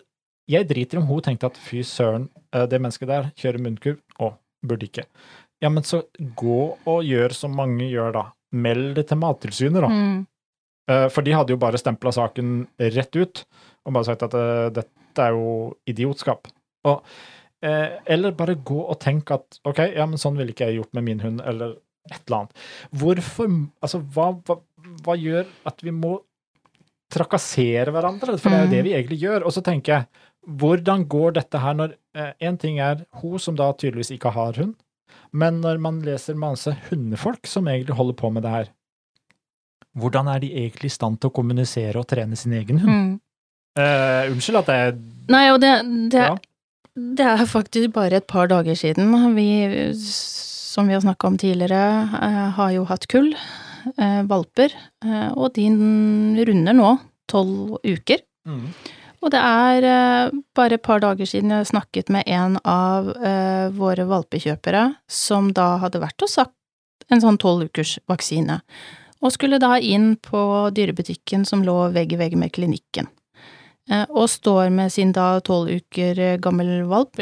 [0.49, 3.99] jeg driter om hun tenkte at fy søren, eh, det mennesket der kjører munnkurv.
[4.19, 4.33] Å,
[4.65, 5.05] burde ikke.
[5.63, 6.01] Ja, men så
[6.39, 8.23] gå og gjør som mange gjør da.
[8.53, 9.89] Meld det til Mattilsynet, da.
[9.89, 10.21] mm,
[10.91, 13.45] Eh, For de hadde jo bare stempla saken rett ut
[13.87, 16.49] og bare sagt at eh, dette er jo idiotskap.
[16.83, 16.99] Og,
[17.63, 21.05] eller bare gå og tenk at ok, ja, men sånn ville ikke jeg gjort med
[21.07, 21.77] min hund, eller
[22.11, 22.57] et eller annet.
[22.91, 23.47] Hvorfor
[23.79, 24.57] Altså, hva, hva,
[25.05, 26.17] hva gjør at vi må
[27.13, 28.35] trakassere hverandre?
[28.41, 29.45] For det er jo det vi egentlig gjør.
[29.47, 33.71] Og så tenker jeg, hvordan går dette her når Én ting er hun som da
[33.73, 34.75] tydeligvis ikke har hund,
[35.33, 38.67] men når man leser masse hundefolk som egentlig holder på med det her,
[39.97, 42.93] hvordan er de egentlig i stand til å kommunisere og trene sin egen hund?
[42.93, 43.13] mm.
[43.73, 44.97] Eh, unnskyld at jeg
[45.33, 45.71] Nei, og det,
[46.13, 46.35] det, Ja.
[46.93, 49.09] det er faktisk bare et par dager siden.
[49.33, 49.47] Vi,
[49.97, 51.79] som vi har snakka om tidligere,
[52.21, 53.31] eh, har jo hatt kull,
[53.97, 55.65] eh, valper, eh, og de
[56.45, 58.21] runder nå tolv uker.
[58.45, 58.67] mm.
[59.23, 63.71] Og det er eh, bare et par dager siden jeg snakket med en av eh,
[63.71, 68.59] våre valpekjøpere som da hadde vært og sagt en sånn tolv ukers vaksine,
[69.23, 70.39] og skulle da inn på
[70.75, 73.07] dyrebutikken som lå vegg i vegg med klinikken.
[73.91, 77.19] Eh, og står med sin da tolv uker gammel valp,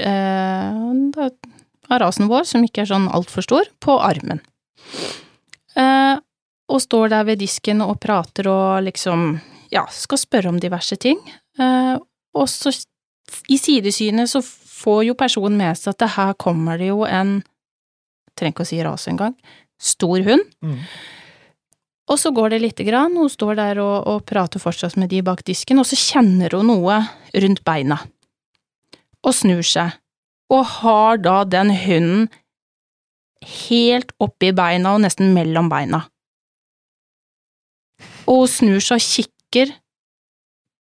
[1.91, 4.39] av rasen vår, som ikke er sånn altfor stor, på armen.
[6.71, 9.33] Og står der ved disken og prater og liksom,
[9.73, 11.19] ja, skal spørre om diverse ting.
[11.59, 11.95] Eh,
[12.37, 12.71] og så,
[13.51, 17.39] i sidesynet, så får jo personen med seg at det her kommer det jo en,
[18.37, 19.35] trenger ikke å si rase engang,
[19.81, 20.45] stor hund.
[20.63, 20.79] Mm.
[22.11, 25.21] Og så går det lite grann, hun står der og, og prater fortsatt med de
[25.25, 26.99] bak disken, og så kjenner hun noe
[27.43, 28.01] rundt beina.
[29.21, 29.95] Og snur seg,
[30.51, 32.29] og har da den hunden
[33.41, 36.03] helt oppi beina og nesten mellom beina.
[38.29, 39.71] Og hun snur seg og kikker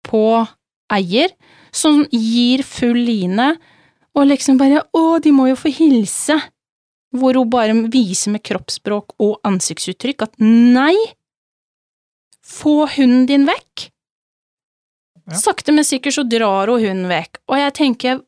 [0.10, 0.24] på
[0.94, 1.34] eier,
[1.72, 3.54] som gir full line,
[4.18, 6.38] og liksom bare å, de må jo få hilse,
[7.16, 10.96] hvor hun bare viser med kroppsspråk og ansiktsuttrykk at nei,
[12.46, 13.90] få hunden din vekk.
[15.30, 15.38] Ja.
[15.38, 18.24] Sakte, men sikkert så drar hun hunden vekk, og jeg tenker,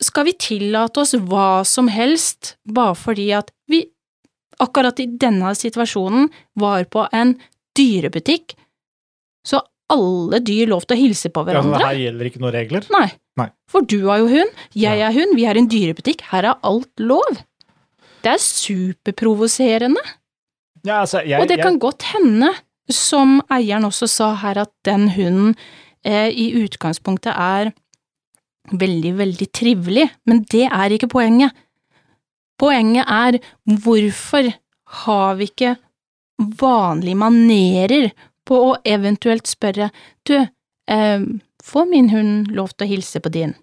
[0.00, 3.82] skal vi tillate oss hva som helst bare fordi at vi
[4.60, 6.28] akkurat i denne situasjonen
[6.60, 7.34] var på en
[7.76, 8.54] dyrebutikk,
[9.46, 11.78] så alle dyr lov til å hilse på hverandre.
[11.78, 12.86] Ja, så her gjelder ikke noen regler?
[12.94, 13.06] Nei.
[13.40, 13.48] Nei.
[13.70, 17.02] For du har jo hund, jeg er hund, vi er en dyrebutikk, her er alt
[17.02, 17.42] lov.
[18.20, 20.02] Det er superprovoserende,
[20.84, 22.54] Ja, altså, jeg, og det kan godt hende,
[22.90, 25.54] som eieren også sa her, at den hunden
[26.04, 27.72] eh, i utgangspunktet er
[28.70, 31.52] veldig, veldig trivelig, men det er ikke poenget.
[32.60, 33.38] Poenget er
[33.84, 34.50] hvorfor
[35.04, 35.76] har vi ikke
[36.60, 38.10] vanlige manerer
[38.50, 39.90] på å eventuelt spørre
[40.28, 40.36] du,
[40.90, 41.26] eh,
[41.62, 43.54] får min hund lov til å hilse på din?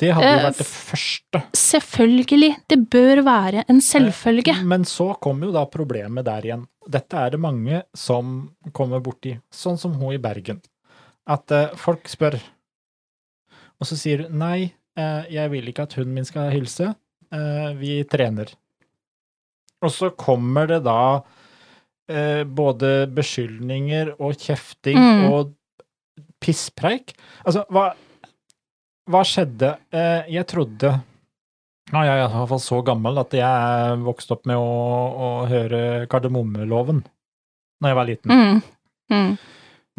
[0.00, 1.42] Det hadde jo Eh, vært det første.
[1.60, 4.54] Selvfølgelig, det bør være en selvfølge.
[4.64, 6.66] Men så kommer jo da problemet der igjen.
[6.88, 10.62] Dette er det mange som kommer borti, sånn som hun i Bergen.
[11.28, 12.38] At eh, folk spør,
[13.80, 16.94] og så sier du nei, eh, jeg vil ikke at hunden min skal hilse,
[17.30, 18.48] eh, vi trener.
[19.84, 21.20] Og så kommer det da
[22.10, 25.24] eh, både beskyldninger og kjefting Mm.
[25.32, 25.54] og
[26.40, 27.14] pisspreik.
[27.44, 27.90] Altså, hva,
[29.10, 29.74] hva skjedde?
[29.92, 30.96] Eh, jeg trodde
[31.90, 34.68] jeg er i hvert fall så gammel at jeg er vokst opp med å,
[35.10, 35.80] å høre
[36.12, 37.00] kardemommeloven
[37.82, 38.30] når jeg var liten.
[38.30, 38.60] Mm.
[39.10, 39.32] Mm.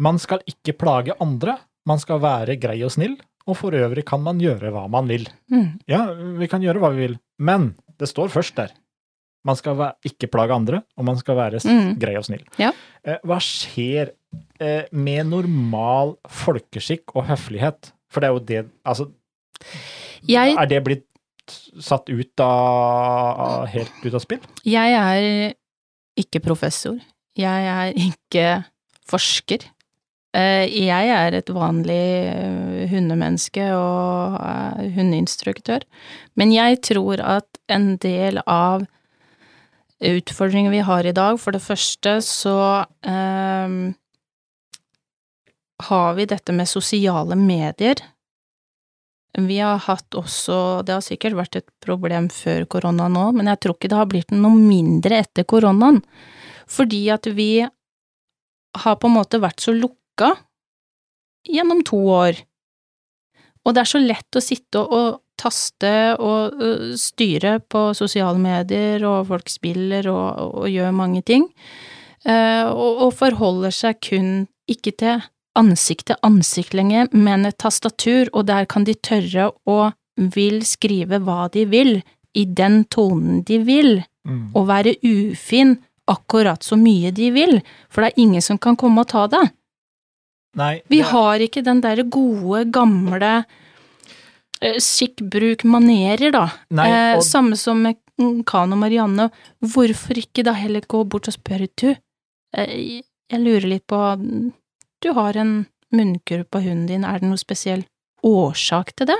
[0.00, 4.22] Man skal ikke plage andre, man skal være grei og snill, og for øvrig kan
[4.24, 5.26] man gjøre hva man vil.
[5.52, 5.68] Mm.
[5.90, 6.06] Ja,
[6.40, 8.72] vi kan gjøre hva vi vil, men det står først der.
[9.44, 9.76] Man skal
[10.06, 11.98] ikke plage andre, og man skal være Mm.
[11.98, 12.44] grei og snill.
[12.58, 12.70] Ja.
[13.04, 14.12] Eh, hva skjer
[14.60, 17.90] eh, med normal folkeskikk og høflighet?
[18.08, 19.08] For det er jo det Altså,
[20.28, 21.06] Jeg, er det blitt
[21.82, 24.40] satt ut av Helt ut av spill?
[24.64, 25.54] jeg er
[26.16, 26.98] ikke professor.
[27.36, 28.64] Jeg er ikke
[29.08, 29.64] forsker.
[30.34, 34.38] Eh, Jeg er et vanlig hundemenneske og
[34.94, 35.82] hundeinstruktør,
[36.36, 38.86] men jeg tror at en del av
[40.02, 42.56] utfordringen vi har i dag, for det første så
[43.06, 43.76] eh,
[45.88, 48.02] har vi dette med sosiale medier.
[49.38, 53.62] Vi har hatt også, det har sikkert vært et problem før korona nå, men jeg
[53.64, 56.02] tror ikke det har blitt noe mindre etter koronaen.
[56.68, 60.34] Fordi at vi har på en måte vært så lukka
[61.48, 62.36] gjennom to år.
[63.64, 69.04] Og det er så lett å sitte og taste og øh, styre på sosiale medier,
[69.08, 71.48] og folk spiller og, og gjør mange ting,
[72.26, 74.32] eh, og, og forholder seg kun
[74.70, 75.22] ikke til
[75.58, 81.18] ansikt til ansikt lenger, men et tastatur, og der kan de tørre å vil skrive
[81.24, 81.98] hva de vil,
[82.32, 83.98] i den tonen de vil,
[84.54, 85.74] og være ufin
[86.08, 87.58] akkurat så mye de vil,
[87.90, 89.42] for det er ingen som kan komme og ta det.
[90.56, 93.44] Nei, Vi det- har ikke den derre gode, gamle
[94.78, 96.44] skikk, bruk, manerer, da.
[96.70, 97.96] Nei, eh, og- Samme som med
[98.76, 99.30] og Marianne.
[99.64, 101.96] Hvorfor ikke da heller gå bort og spørre, du,
[102.54, 103.98] eh, jeg lurer litt på
[105.02, 107.82] Du har en munnkurv på hunden din, er det noe spesiell
[108.24, 109.18] årsak til det?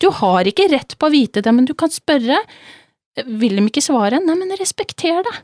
[0.00, 2.36] Du har ikke rett på å vite det, men du kan spørre.
[3.24, 4.20] Vil de ikke svare?
[4.20, 5.34] Nei, men respekter det.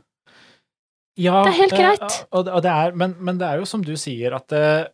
[1.17, 2.25] Ja, Det er helt eh, greit.
[2.31, 4.85] og, det- er, men, men det er jo som du sier, at eh,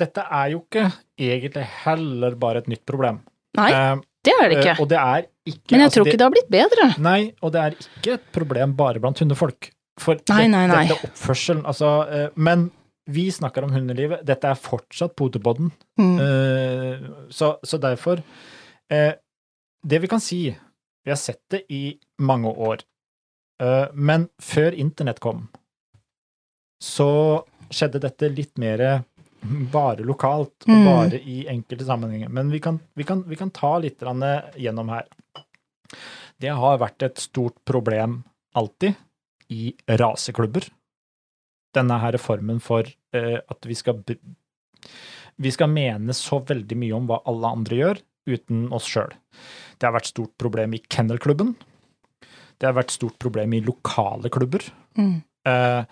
[0.00, 0.86] dette er jo ikke
[1.20, 3.20] egentlig heller bare et nytt problem.
[3.58, 4.74] Nei, Eh, det er det eh, ikke.
[4.82, 6.88] og det er ikke Men jeg altså, tror ikke det har blitt bedre.
[7.02, 9.70] Nei, og det er ikke et problem bare blant hundefolk.
[10.00, 10.84] For Nei, nei, nei.
[10.88, 12.70] dette oppførselen, altså eh, Men
[13.10, 14.22] vi snakker om hundelivet.
[14.28, 15.72] Dette er fortsatt potepodden.
[16.00, 16.14] Mm.
[16.24, 18.22] Eh, så, så derfor
[18.92, 19.12] eh,
[19.82, 22.84] Det vi kan si Vi har sett det i mange år.
[23.60, 25.48] Eh, men før internett kom,
[26.80, 28.82] så skjedde dette litt mer
[29.72, 30.84] bare lokalt og Mm.
[30.86, 32.28] bare i enkelte sammenhenger.
[32.28, 35.06] Men vi kan, vi kan, vi kan ta litt gjennom her.
[36.40, 38.24] Det har vært et stort problem
[38.54, 38.94] alltid
[39.50, 40.68] i raseklubber.
[41.74, 42.82] Denne her formen for
[43.14, 44.02] uh, at vi skal
[45.36, 49.12] vi skal mene så veldig mye om hva alle andre gjør, uten oss sjøl.
[49.78, 51.54] Det har vært stort problem i kennelklubben.
[52.60, 54.60] Det har vært stort problem i lokale klubber.
[54.98, 55.22] Mm.
[55.48, 55.84] Uh,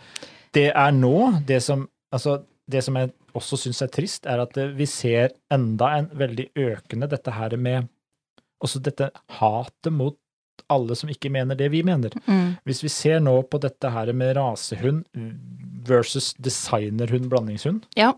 [0.53, 1.15] det er nå
[1.47, 5.35] det som Altså, det som jeg også syns er trist, er at eh, vi ser
[5.53, 7.89] enda en veldig økende dette her med
[8.65, 10.17] Også dette hatet mot
[10.69, 12.11] alle som ikke mener det vi mener.
[12.27, 12.59] Mm.
[12.67, 15.05] Hvis vi ser nå på dette her med rasehund
[15.89, 18.13] versus designerhund, blandingshund Ja.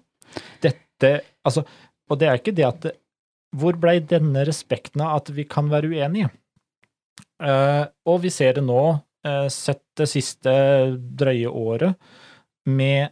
[0.63, 1.67] Dette, altså,
[2.09, 2.97] og det er ikke det at det,
[3.57, 6.31] Hvor blei denne respekten av at vi kan være uenige?
[7.43, 8.83] Uh, og vi ser det nå,
[9.27, 10.53] uh, sett det siste
[11.19, 11.97] drøye året,
[12.69, 13.11] med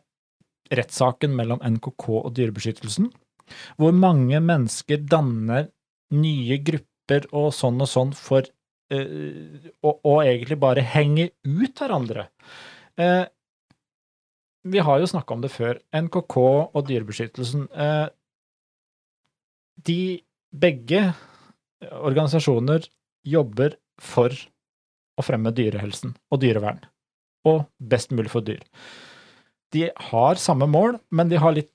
[0.75, 3.11] rettssaken mellom NKK og Dyrebeskyttelsen,
[3.81, 5.71] hvor mange mennesker danner
[6.15, 12.29] nye grupper og sånn og sånn for uh, og, og egentlig bare henger ut hverandre.
[13.01, 13.25] Uh,
[14.69, 15.81] vi har jo snakka om det før.
[15.95, 17.69] NKK og Dyrebeskyttelsen.
[17.73, 18.07] Eh,
[19.87, 20.01] de
[20.53, 21.03] begge
[21.89, 22.89] organisasjoner
[23.29, 24.35] jobber for
[25.19, 26.81] å fremme dyrehelsen og dyrevern,
[27.47, 28.63] og best mulig for dyr.
[29.75, 31.73] De har samme mål, men de har litt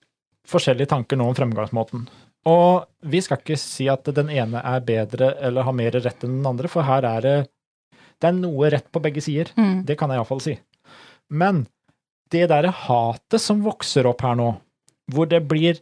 [0.50, 2.08] forskjellige tanker nå om fremgangsmåten.
[2.50, 6.40] Og vi skal ikke si at den ene er bedre eller har mer rett enn
[6.40, 7.38] den andre, for her er det
[8.22, 9.50] det er noe rett på begge sider.
[9.60, 9.84] Mm.
[9.88, 10.54] Det kan jeg iallfall si.
[11.34, 11.66] Men
[12.32, 14.54] det derre hatet som vokser opp her nå,
[15.12, 15.82] hvor det blir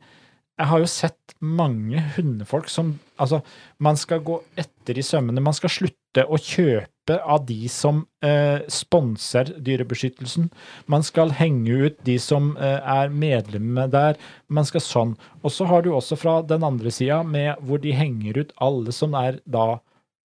[0.61, 3.39] Jeg har jo sett mange hundefolk som Altså,
[3.81, 5.41] man skal gå etter i sømmene.
[5.45, 10.47] Man skal slutte å kjøpe av de som eh, sponser Dyrebeskyttelsen.
[10.89, 14.17] Man skal henge ut de som eh, er medlemmer der.
[14.49, 15.13] Man skal sånn.
[15.45, 18.93] Og så har du også fra den andre sida, med hvor de henger ut alle
[18.95, 19.67] som er da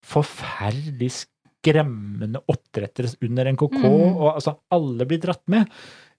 [0.05, 4.17] forferdelig skremmende oppdrettere under NKK, Mm.
[4.21, 5.69] og altså alle blir dratt med.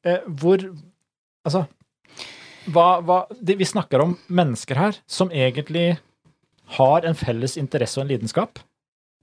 [0.04, 0.58] Eh, hvor
[1.46, 1.66] Altså
[2.72, 5.98] hva, hva, det, Vi snakker om mennesker her som egentlig
[6.78, 8.60] har en felles interesse og en lidenskap.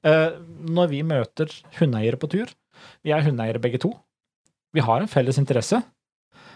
[0.05, 2.49] Eh, når vi møter hundeeiere på tur
[3.05, 3.91] Vi er hundeeiere begge to.
[4.73, 5.81] Vi har en felles interesse.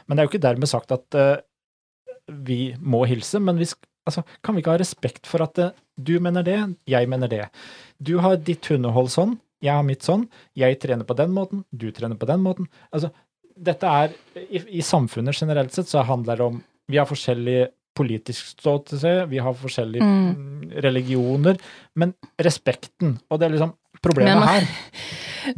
[0.05, 1.41] Men det er jo ikke dermed sagt at eh,
[2.45, 3.41] vi må hilse.
[3.41, 3.67] Men vi,
[4.05, 6.59] altså, kan vi ikke ha respekt for at eh, du mener det,
[6.89, 7.43] jeg mener det.
[7.97, 10.27] Du har ditt hundehold sånn, jeg har mitt sånn.
[10.57, 12.69] Jeg trener på den måten, du trener på den måten.
[12.91, 13.11] Altså,
[13.55, 18.51] dette er i, I samfunnet generelt sett så handler det om Vi har forskjellig politisk
[18.59, 20.71] ståsted, vi har forskjellige Mm.
[20.83, 21.57] religioner,
[21.95, 23.73] men respekten, og det er liksom
[24.03, 24.67] problemet man- her.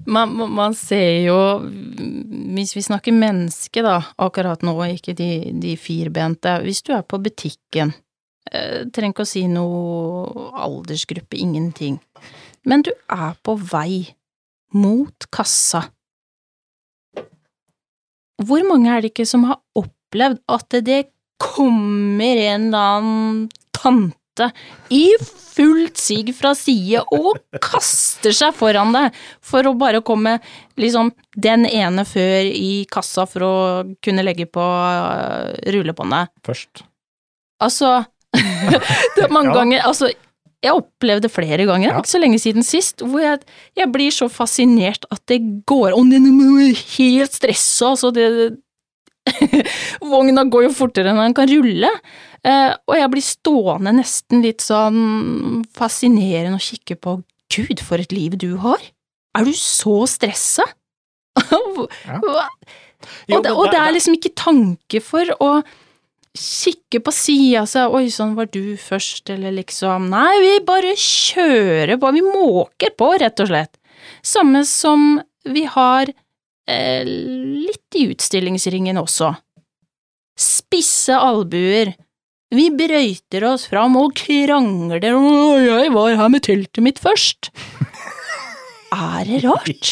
[0.05, 1.59] Man, man- man ser jo,
[2.53, 5.29] hvis vi snakker menneske da, akkurat nå, ikke de,
[5.63, 7.93] de firbente, hvis du er på butikken,
[8.51, 12.01] eh, trenger ikke å si noe aldersgruppe, ingenting,
[12.65, 14.13] men du er på vei
[14.73, 15.85] mot kassa.
[18.43, 21.07] Hvor mange er det ikke som har opplevd at det
[21.41, 23.41] kommer en eller annen
[23.77, 24.51] tante
[24.93, 25.03] i
[25.57, 30.35] fullt sig fra side og kaster seg foran deg for å bare komme
[30.77, 33.55] liksom den ene før i kassa for å
[34.05, 36.29] kunne legge på øh, rullebåndet.
[36.45, 36.83] Først.
[37.61, 38.03] Altså
[39.17, 39.57] Det er mange Ja.
[39.57, 40.11] ganger Altså,
[40.61, 41.97] jeg opplevde flere ganger, Ja.
[42.01, 43.41] ikke så lenge siden sist, hvor jeg,
[43.77, 48.27] jeg blir så fascinert at det går Og det er helt stressa, altså det
[50.11, 51.91] Vogna går jo fortere enn den kan rulle.
[52.47, 57.17] Eh, og jeg blir stående nesten litt sånn fascinerende og kikke på
[57.53, 58.81] Gud, for et liv du har!
[59.37, 60.67] Er du så stressa?
[62.07, 62.17] Ja.
[63.29, 65.49] Og, det, og det er liksom ikke tanke for å
[66.37, 70.95] kikke på sida og si oi, sånn var du først, eller liksom Nei, vi bare
[70.97, 73.77] kjører på, vi måker på, rett og slett.
[74.25, 76.11] Samme som vi har
[76.67, 79.31] litt i utstillingsringen også.
[80.37, 81.93] Spisse albuer.
[82.53, 87.51] Vi brøyter oss fram og krangler og jeg var her med teltet mitt først.
[88.97, 89.89] Er det rart?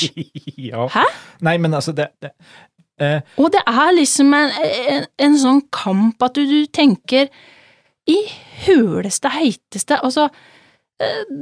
[0.55, 0.85] ja.
[0.87, 1.03] Hæ?
[1.43, 2.31] Nei, men altså, det, det
[3.03, 7.27] eh, Og det er liksom en, en, en sånn kamp at du, du tenker
[8.07, 8.17] i
[8.65, 10.29] huleste heiteste Altså,
[11.03, 11.35] eh,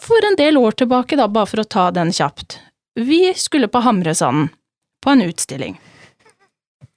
[0.00, 2.56] for en del år tilbake, da, bare for å ta den kjapt.
[2.96, 4.48] Vi skulle på Hamresanden,
[5.06, 5.78] på en utstilling.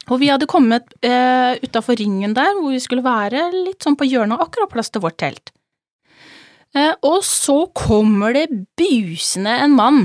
[0.10, 4.07] Og vi hadde kommet eh, utafor ringen der, hvor vi skulle være, litt sånn på
[4.10, 5.53] hjørnet, akkurat plass til vårt telt.
[6.74, 8.47] Eh, og så kommer det
[8.78, 10.01] busende en mann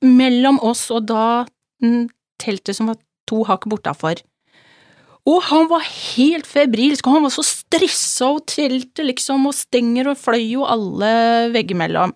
[0.00, 1.46] mellom oss og da
[2.40, 4.24] teltet som var to hakk bortafor.
[5.28, 10.10] Og han var helt febrilsk, og han var så stressa, og teltet liksom, og stenger
[10.10, 11.12] og fløy jo alle
[11.54, 12.14] veggimellom.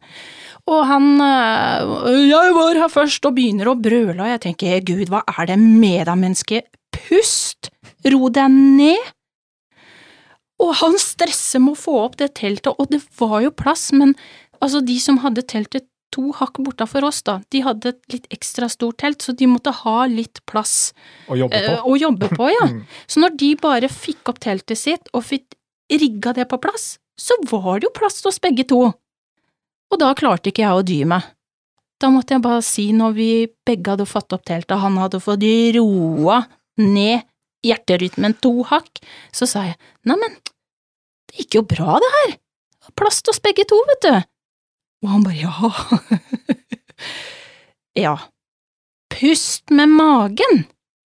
[0.71, 5.11] Og han øh, Jeg var her først, og begynner å brøle, og jeg tenker gud,
[5.13, 6.63] hva er det med deg, menneske?
[6.95, 7.69] Pust!
[8.09, 9.13] Ro deg ned!
[10.65, 14.15] Og han stresser med å få opp det teltet, og det var jo plass, men
[14.63, 18.69] altså, de som hadde teltet to hakk bortafor oss, da, de hadde et litt ekstra
[18.71, 20.93] stort telt, så de måtte ha litt plass
[21.27, 21.73] Å jobbe på.
[21.75, 22.67] eh, å jobbe på, ja.
[22.75, 22.85] Mm.
[23.11, 25.59] Så når de bare fikk opp teltet sitt og fikk
[25.93, 28.79] rigga det på plass, så var det jo plass til oss begge to.
[29.93, 31.27] Og da klarte ikke jeg å dy meg.
[32.03, 33.29] Da måtte jeg bare si, når vi
[33.67, 35.45] begge hadde fått opp teltet, han hadde fått
[35.77, 36.41] roa
[36.81, 37.25] ned
[37.65, 39.01] hjerterytmen to hakk,
[39.33, 39.79] så sa jeg,
[40.09, 40.35] neimen,
[41.31, 42.35] det gikk jo bra det her,
[42.85, 44.17] Det var plass til oss begge to, vet du.
[45.05, 45.71] Og han bare, ja.
[48.05, 48.15] ja.
[49.15, 50.67] Pust med magen.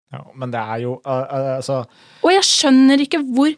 [0.10, 1.82] Ja, men det er jo uh, uh, altså
[2.24, 3.52] Og jeg skjønner ikke hvor,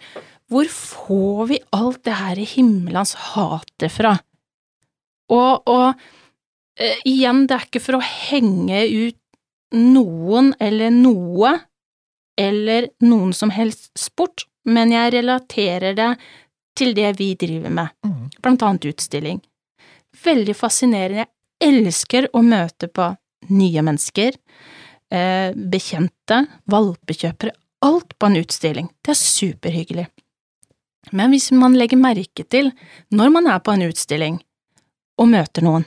[0.49, 4.15] hvor får vi alt det her himmelens hatet fra?
[5.29, 5.87] Og, og
[6.79, 9.17] eh, igjen, det er ikke for å henge ut
[9.75, 11.53] noen eller noe,
[12.39, 16.11] eller noen som helst sport, men jeg relaterer det
[16.79, 18.29] til det vi driver med, mm.
[18.41, 19.41] blant annet utstilling.
[20.23, 21.27] Veldig fascinerende.
[21.59, 23.09] Jeg elsker å møte på
[23.51, 24.37] nye mennesker,
[25.11, 27.51] eh, bekjente, valpekjøpere,
[27.85, 28.89] alt på en utstilling.
[29.03, 30.07] Det er superhyggelig.
[31.15, 32.71] Men hvis man legger merke til,
[33.11, 34.39] når man er på en utstilling
[35.19, 35.85] og møter noen,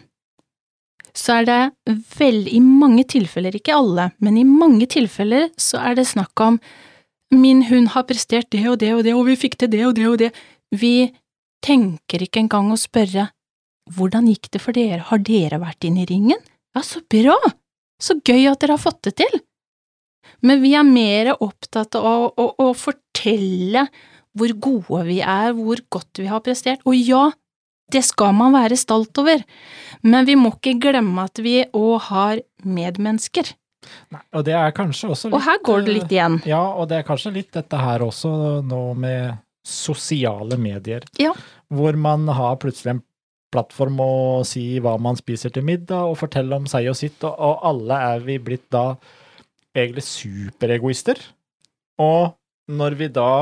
[1.13, 5.99] så er det vel i mange tilfeller, ikke alle, men i mange tilfeller så er
[5.99, 6.59] det snakk om
[7.33, 9.95] min hund har prestert det og det og det, og vi fikk til det og
[9.97, 10.31] det og det.
[10.73, 11.13] Vi
[11.65, 13.31] tenker ikke engang å spørre
[13.93, 16.41] hvordan gikk det for dere, har dere vært inne i ringen?
[16.77, 17.37] Ja, så bra,
[18.01, 19.41] så gøy at dere har fått det til.
[20.43, 23.87] Men vi er mer opptatt av å, å, å fortelle
[24.39, 27.27] hvor gode vi er, hvor godt vi har prestert, og ja,
[27.93, 29.43] det skal man være stolt over,
[30.03, 33.55] men vi må ikke glemme at vi òg har medmennesker,
[34.13, 36.37] Nei, og det er kanskje også litt og her går det litt igjen.
[36.49, 41.07] Ja, og det er kanskje litt dette her også nå med sosiale medier.
[41.23, 41.33] Ja.
[41.73, 43.03] Hvor man har plutselig en
[43.53, 44.13] plattform å
[44.49, 47.99] si hva man spiser til middag, og fortelle om seg og sitt, og, og alle
[48.15, 48.87] er vi blitt da
[49.77, 51.21] egentlig superegoister.
[52.03, 52.33] Og
[52.73, 53.33] når vi da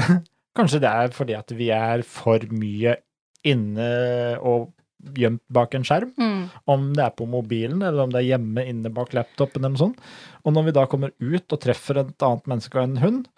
[0.58, 2.96] Kanskje det er fordi at vi er for mye
[3.44, 4.70] inne og
[5.16, 6.50] gjemt bak en skjerm, Mm.
[6.68, 9.80] om det er på mobilen eller om det er hjemme inne bak laptopen eller noe
[9.86, 9.98] sånt.
[10.44, 13.28] Og når vi da kommer ut og treffer et annet menneske og en hund,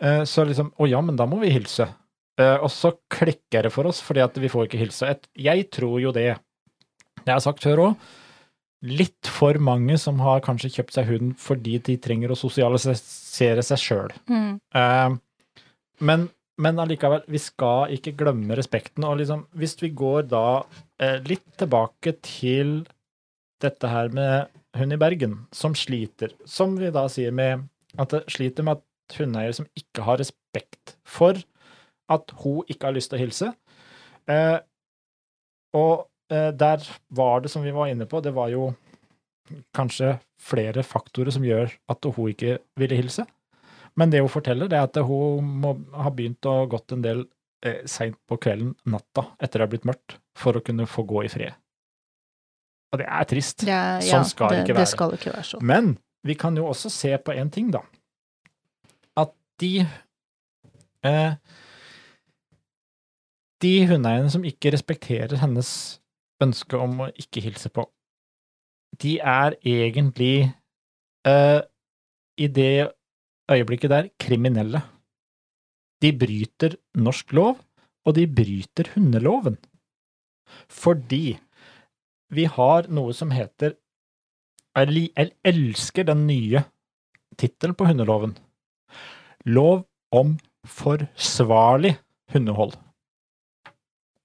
[0.00, 1.88] eh, så liksom Å ja, men da må vi hilse.
[2.38, 5.16] Eh, Og så klikker det for oss, fordi at vi får ikke hilse.
[5.36, 6.38] Jeg tror jo det.
[7.26, 7.96] Jeg har sagt før òg.
[8.82, 13.78] Litt for mange som har kanskje kjøpt seg hund fordi de trenger å sosialisere seg
[13.78, 14.10] sjøl.
[14.28, 14.58] Mm.
[14.74, 15.16] Eh,
[16.00, 16.28] men,
[16.62, 19.06] men allikevel, vi skal ikke glemme respekten.
[19.08, 20.46] Og liksom, hvis vi går da
[21.02, 22.82] eh, litt tilbake til
[23.62, 27.66] dette her med hund i Bergen, som sliter, som vi da sier med
[27.98, 31.38] at det sliter med at hundeeiere som ikke har respekt for
[32.12, 33.50] at hun ikke har lyst til å hilse.
[34.30, 34.58] Eh,
[35.74, 36.84] og eh, der
[37.14, 38.72] var det, som vi var inne på, det var jo
[39.76, 43.26] kanskje flere faktorer som gjør at hun ikke ville hilse.
[43.96, 47.20] Men det hun forteller, det er at hun må ha begynt å gått en del
[47.64, 51.22] eh, seint på kvelden, natta, etter det har blitt mørkt, for å kunne få gå
[51.24, 51.54] i fred.
[52.94, 53.62] Og det er trist.
[53.66, 54.82] Det, er- Sånn skal det ikke være.
[54.84, 55.64] Det skal ikke være sånn.
[55.70, 55.92] Men
[56.26, 57.80] vi kan jo også se på en ting, da.
[59.20, 59.32] At
[59.62, 59.72] de
[61.04, 61.34] eh,
[63.64, 65.68] De hundeeierne som ikke respekterer hennes
[66.42, 67.86] ønske om å ikke hilse på,
[69.00, 70.50] de er egentlig
[71.26, 71.60] eh,
[72.38, 72.90] i det
[73.50, 74.82] øyeblikket der kriminelle.
[76.02, 77.58] De bryter norsk lov,
[78.04, 79.56] og de bryter hundeloven.
[80.68, 81.38] Fordi
[82.34, 83.76] vi har noe som heter
[84.74, 86.64] jeg elsker den nye
[87.38, 88.34] tittelen på hundeloven.
[89.46, 90.34] Lov om
[90.66, 91.94] forsvarlig
[92.32, 92.74] hundehold.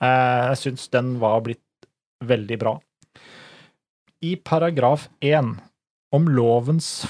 [0.01, 1.61] Eh, Jeg syns den var blitt
[2.25, 2.79] veldig bra.
[4.23, 5.59] I paragraf 1
[6.15, 7.05] om lovens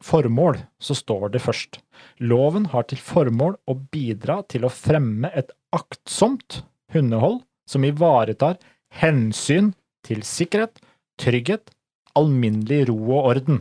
[0.00, 1.80] formål så står det først
[2.24, 6.62] Loven har til formål å bidra til å fremme et aktsomt
[6.94, 8.58] hundehold som ivaretar
[8.94, 9.72] hensyn
[10.04, 10.78] til sikkerhet,
[11.20, 11.72] trygghet,
[12.14, 13.60] alminnelig ro og orden.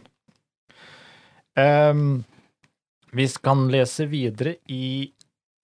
[1.57, 2.23] Ehm,
[3.13, 5.11] vi kan lese videre i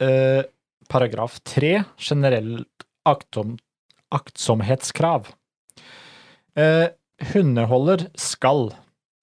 [0.02, 0.44] eh,
[0.90, 3.58] paragraf tre, generelt aktom,
[4.16, 5.30] aktsomhetskrav.
[6.58, 6.88] Eh,
[7.34, 8.70] hundeholder skal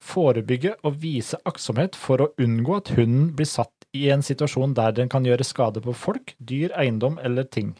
[0.06, 4.94] forebygge og vise aktsomhet for å unngå at hunden blir satt i en situasjon der
[4.96, 7.74] den kan gjøre skade på folk, dyr, eiendom eller ting.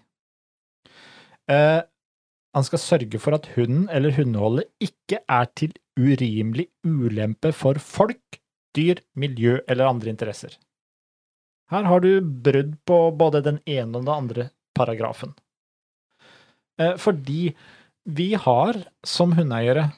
[1.51, 1.83] Eh,
[2.57, 8.41] han skal sørge for at hunden eller hundeholdet ikke er til urimelig ulempe for folk,
[8.77, 10.57] dyr, miljø eller andre interesser.
[11.73, 15.35] Her har du brudd på både den ene og den andre paragrafen.
[16.79, 17.51] Eh, fordi
[18.07, 19.89] vi har, som hundeeiere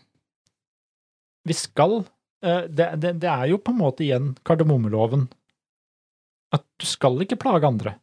[1.49, 2.03] Vi skal
[2.41, 5.27] det, det, det er jo på en måte igjen kardemommeloven.
[6.55, 7.97] At du skal ikke plage andre.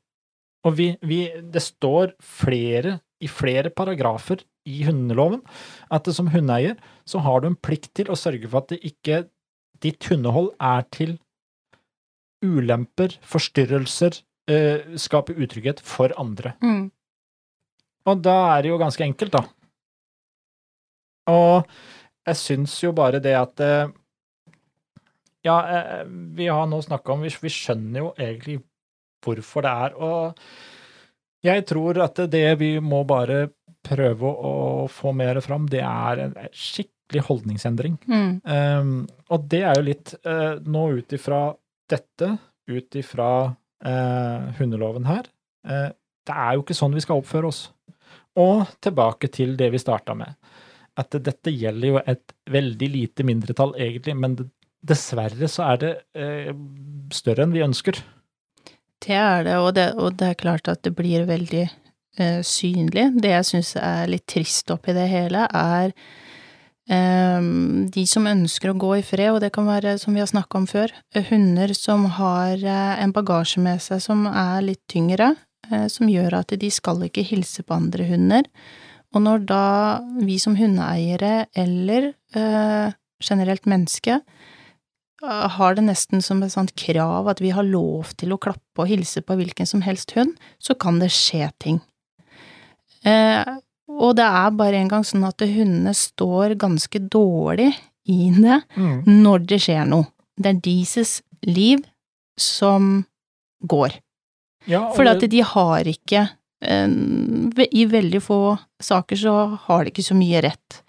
[0.65, 5.43] Og vi, vi, det står flere, i flere paragrafer i hundeloven
[5.93, 6.75] at som hundeeier
[7.07, 9.23] så har du en plikt til å sørge for at det ikke
[9.83, 11.17] ditt hundehold er til
[12.45, 14.19] ulemper, forstyrrelser,
[14.51, 16.53] eh, skaper utrygghet for andre.
[16.61, 16.89] Mm.
[18.05, 19.43] Og da er det jo ganske enkelt, da.
[21.31, 21.65] Og
[22.25, 23.93] jeg syns jo bare det at eh,
[25.45, 28.59] Ja, eh, vi har nå snakka om vi, skjønner jo egentlig
[29.25, 33.45] hvorfor det er, og jeg tror at det vi må bare
[33.85, 34.53] prøve å
[34.89, 37.99] få mer fram, det er en skikkelig holdningsendring.
[38.09, 38.31] Mm.
[38.41, 38.95] Um,
[39.29, 41.47] og det er jo litt uh, nå ut ifra
[41.91, 42.31] dette,
[42.65, 45.27] ut ifra uh, hundeloven her
[45.69, 45.91] uh,
[46.25, 47.67] Det er jo ikke sånn vi skal oppføre oss.
[48.41, 50.33] Og tilbake til det vi starta med.
[50.97, 54.39] At dette gjelder jo et veldig lite mindretall, egentlig, men
[54.85, 55.93] dessverre så er det
[57.13, 57.99] større enn vi ønsker.
[59.05, 63.09] Det er det, og det, og det er klart at det blir veldig eh, synlig.
[63.21, 65.91] Det jeg syns er litt trist oppi det hele, er
[66.89, 67.49] eh,
[67.97, 70.61] de som ønsker å gå i fred, og det kan være, som vi har snakka
[70.61, 70.93] om før,
[71.29, 75.33] hunder som har eh, en bagasje med seg som er litt tyngre,
[75.69, 78.49] eh, som gjør at de skal ikke hilse på andre hunder.
[79.15, 79.65] Og når da
[80.17, 84.19] vi som hundeeiere, eller eh, generelt menneske,
[85.25, 88.87] har det nesten som et sånt krav at vi har lov til å klappe og
[88.91, 91.81] hilse på hvilken som helst hund, så kan det skje ting.
[93.05, 93.45] Eh,
[93.91, 97.71] og det er bare en gang sånn at hundene står ganske dårlig
[98.09, 99.03] i det Mm.
[99.23, 100.07] når det skjer noe.
[100.37, 101.83] Det er deres liv
[102.37, 103.05] som
[103.65, 103.99] går.
[104.67, 106.29] Ja, For at de har ikke
[106.61, 106.87] eh,
[107.71, 110.81] I veldig få saker så har de ikke så mye rett.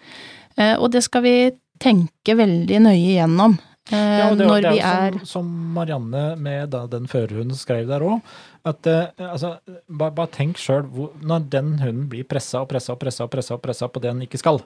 [0.57, 3.59] Eh, og det skal vi tenke veldig nøye gjennom.
[3.91, 7.55] Eh, Ja, det, når det vi er jo som, som Marianne med da, den førerhunden
[7.57, 8.21] skrev der òg,
[8.65, 9.53] at eh, altså,
[9.89, 10.83] bare, bare tenk sjøl
[11.21, 14.11] når den hunden blir pressa og pressa og pressa og pressa og pressa på det
[14.13, 14.59] den ikke skal,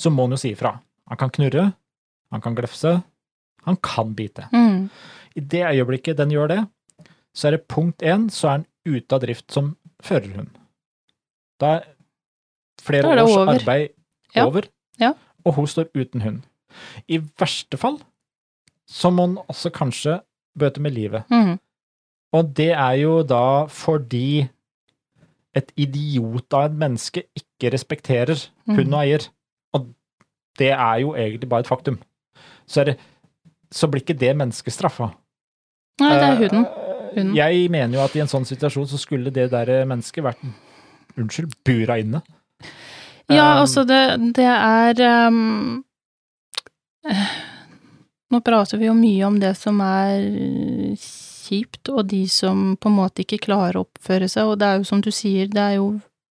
[0.00, 0.74] så må han jo si ifra.
[1.10, 1.72] Han kan knurre,
[2.32, 3.02] han kan glefse,
[3.66, 4.46] han kan bite.
[4.52, 4.88] mm,
[5.36, 6.60] I det øyeblikket den gjør det,
[7.34, 10.48] så er det punkt én, så er den ute av drift som førerhund.
[11.60, 11.84] Da er
[12.80, 13.54] flere Da er års over.
[13.54, 13.88] arbeid
[14.34, 14.46] Ja.
[14.46, 14.62] over,
[15.00, 15.12] Ja.
[15.44, 16.42] og hun står uten hund.
[17.08, 17.98] I verste fall
[18.90, 20.18] så må han også kanskje
[20.58, 21.28] bøte med livet.
[21.30, 21.58] mm,
[22.34, 24.48] Og det er jo da fordi
[25.54, 28.38] et idiot av et menneske ikke respekterer
[28.70, 29.24] hund og eier.
[29.74, 29.88] Og
[30.58, 31.98] det er jo egentlig bare et faktum.
[32.66, 32.98] Så, det,
[33.72, 35.10] så blir ikke det mennesket straffa.
[36.00, 36.66] Nei, det er hunden.
[36.66, 37.34] Eh, Hunden.
[37.34, 40.44] Jeg mener jo at i en sånn situasjon så skulle det der mennesket vært
[41.18, 42.20] Unnskyld, bura inne.
[43.30, 45.84] Ja, Um, altså, det, det er um,
[47.02, 47.32] eh,
[48.30, 50.20] Nå prater vi jo mye om det som er
[51.00, 54.78] kjipt, og de som på en måte ikke klarer å oppføre seg, og det er
[54.78, 55.88] jo som du sier, det er jo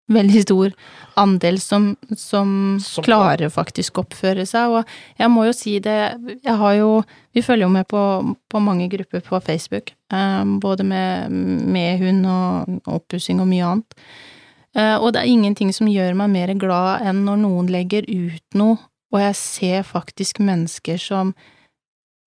[0.09, 0.73] veldig stor
[1.21, 5.99] andel som, som, Som- klarer faktisk å oppføre seg, og jeg må jo si det,
[6.39, 7.03] jeg har jo,
[7.37, 8.05] vi følger jo med på,
[8.49, 13.99] på mange grupper på Facebook, um, både med, med hund og oppussing og mye annet.
[14.77, 18.59] Eh, og det er ingenting som gjør meg mer glad enn når noen legger ut
[18.61, 18.79] noe,
[19.11, 21.33] og jeg ser faktisk mennesker som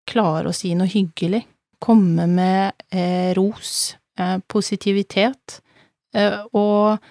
[0.10, 1.44] klarer å si noe hyggelig,
[1.82, 5.60] komme med eh, ros, eh, positivitet,
[6.14, 7.02] eh, og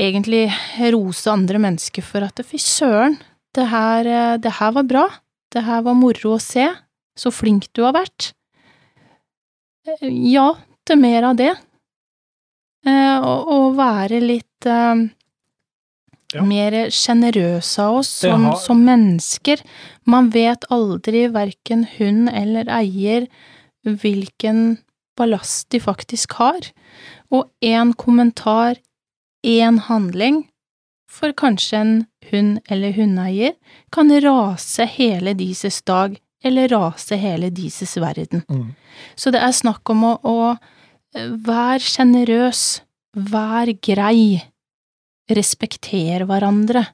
[0.00, 0.46] egentlig
[0.92, 3.18] rose andre mennesker for at fy søren,
[3.56, 5.06] det her, eh, det her var bra,
[5.52, 6.68] det her var moro å se,
[7.16, 8.32] så flink du har vært.
[9.86, 10.54] Eh, Ja,
[10.86, 11.54] til mer av det.
[12.86, 14.66] Eh, og, være litt
[16.34, 16.42] Ja.
[16.42, 19.60] mer sjenerøse av oss som, har- som mennesker.
[20.06, 23.28] Man vet aldri, verken hund eller eier,
[23.86, 24.78] hvilken
[25.16, 26.60] ballast de faktisk har.
[27.30, 28.76] Og én kommentar,
[29.46, 30.44] én handling,
[31.08, 31.94] for kanskje en
[32.30, 33.54] hund eller hundeeier,
[33.94, 38.42] kan rase hele deres dag eller rase hele deres verden.
[38.50, 38.74] Mm.
[39.16, 40.36] Så det er snakk om å, å
[41.16, 42.64] eh, være sjenerøs,
[43.16, 44.42] være grei,
[45.32, 46.84] respektere hverandre.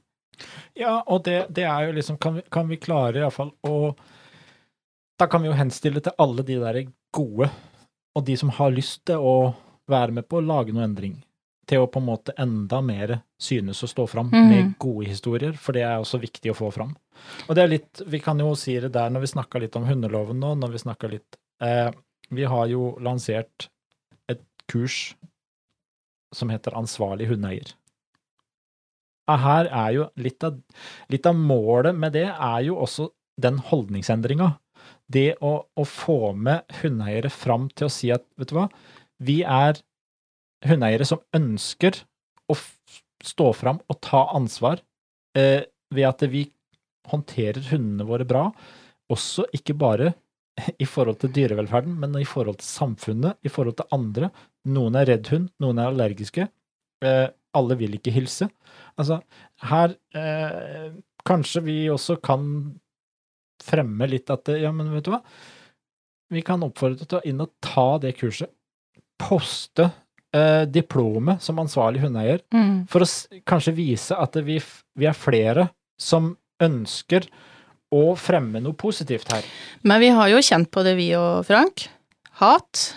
[0.77, 3.93] Ja, og det, det er jo liksom Kan vi, kan vi klare iallfall å
[5.21, 6.79] Da kan vi jo henstille til alle de der
[7.13, 7.51] gode,
[8.17, 9.53] og de som har lyst til å
[9.89, 11.19] være med på å lage noe endring.
[11.69, 14.47] Til å på en måte enda mer synes å stå fram mm.
[14.49, 16.95] med gode historier, for det er også viktig å få fram.
[17.45, 19.85] Og det er litt Vi kan jo si det der når vi snakka litt om
[19.87, 21.93] hundeloven nå, når vi snakka litt eh,
[22.33, 23.69] Vi har jo lansert
[24.31, 25.13] et kurs
[26.33, 27.75] som heter Ansvarlig hundeeier.
[29.29, 30.57] Her er jo litt av,
[31.11, 33.09] litt av målet med det er jo også
[33.41, 34.49] den holdningsendringa.
[35.07, 38.67] Det å, å få med hundeeiere fram til å si at, vet du hva,
[39.23, 39.79] vi er
[40.67, 42.03] hundeeiere som ønsker
[42.51, 42.57] å
[43.23, 44.81] stå fram og ta ansvar
[45.37, 45.63] eh,
[45.93, 46.47] ved at vi
[47.11, 48.47] håndterer hundene våre bra,
[49.11, 50.13] også ikke bare
[50.79, 54.29] i forhold til dyrevelferden, men i forhold til samfunnet, i forhold til andre.
[54.69, 56.47] Noen er redd hund, noen er allergiske.
[57.03, 58.49] Eh, alle vil ikke hilse.
[58.99, 59.21] Altså,
[59.69, 60.91] her eh,
[61.23, 62.41] Kanskje vi også kan
[63.63, 65.21] fremme litt at det, Ja, men vet du hva?
[66.33, 68.49] Vi kan oppfordre til å inn og ta det kurset.
[69.21, 69.85] Poste
[70.33, 72.87] eh, diplomet som ansvarlig hundeeier, Mm.
[72.89, 73.07] for å
[73.47, 74.57] kanskje vise at vi,
[74.97, 77.27] vi er flere som ønsker
[77.93, 79.45] å fremme noe positivt her.
[79.85, 81.85] Men vi har jo kjent på det, vi og Frank.
[82.41, 82.95] Hat.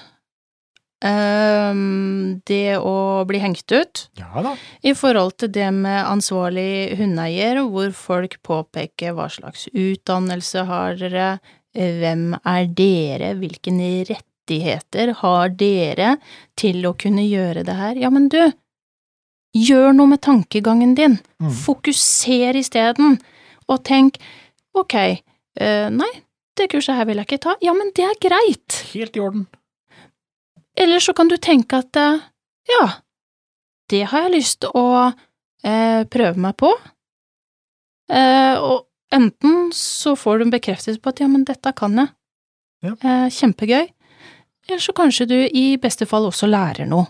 [1.05, 4.07] Ehm, det å bli hengt ut.
[4.17, 4.55] Ja da.
[4.81, 11.29] I forhold til det med ansvarlig hundeeier, hvor folk påpeker hva slags utdannelse har dere,
[11.77, 13.75] hvem er dere, hvilke
[14.09, 16.17] rettigheter har dere
[16.57, 18.01] til å kunne gjøre det her?
[18.01, 18.41] Ja, men du,
[19.57, 21.19] gjør noe med tankegangen din.
[21.43, 21.53] Mm.
[21.65, 23.19] Fokuser isteden,
[23.71, 24.21] og tenk
[24.77, 24.97] ok,
[25.61, 26.13] uh, nei,
[26.57, 27.57] det kurset her vil jeg ikke ta.
[27.65, 28.83] Ja, men det er greit.
[28.93, 29.47] Helt i orden.
[30.77, 32.21] Eller så kan du tenke at eh,
[32.69, 32.85] ja,
[33.91, 36.73] det har jeg lyst til å eh, prøve meg på.
[38.13, 42.13] Eh, og enten så får du en bekreftelse på at ja, men dette kan jeg.
[42.85, 42.97] Ja.
[43.01, 43.87] Eh, kjempegøy.
[44.67, 47.07] Eller så kanskje du i beste fall også lærer noe.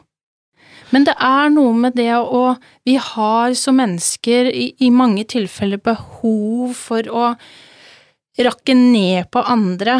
[0.94, 2.54] Men det er noe med det å
[2.86, 7.32] Vi har som mennesker i, i mange tilfeller behov for å
[8.44, 9.94] rakke ned på andre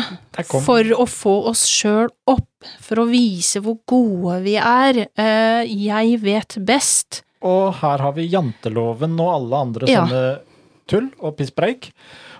[0.45, 2.49] for å få oss sjøl opp,
[2.85, 5.07] for å vise hvor gode vi er.
[5.17, 7.23] Eh, jeg vet best.
[7.47, 10.05] Og her har vi janteloven og alle andre Ja.
[10.07, 10.41] sånne
[10.89, 11.91] tull og pisspreik.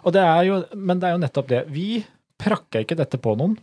[0.05, 1.63] Og det er jo, men det er jo nettopp det.
[1.73, 2.05] Vi
[2.39, 3.57] prakker ikke dette på noen.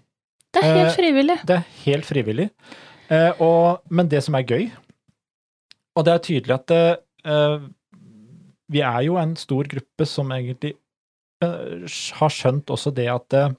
[0.53, 1.37] Det er helt Eh, frivillig.
[1.45, 2.49] Det er helt frivillig.
[3.09, 4.71] Eh, og, men det som er gøy,
[5.95, 7.59] og det er tydelig at eh,
[8.73, 10.73] vi er jo en stor gruppe som egentlig
[11.43, 13.53] eh, har skjønt også det at eh,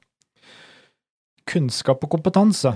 [1.49, 2.73] kunnskap og kompetanse,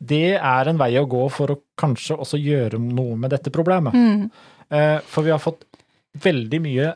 [0.00, 3.96] det er en vei å gå for å kanskje også gjøre noe med dette problemet.
[3.96, 4.30] Mm.
[4.70, 5.66] Eh, for vi har fått
[6.24, 6.92] veldig mye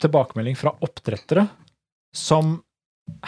[0.00, 1.46] tilbakemelding fra oppdrettere
[2.16, 2.56] som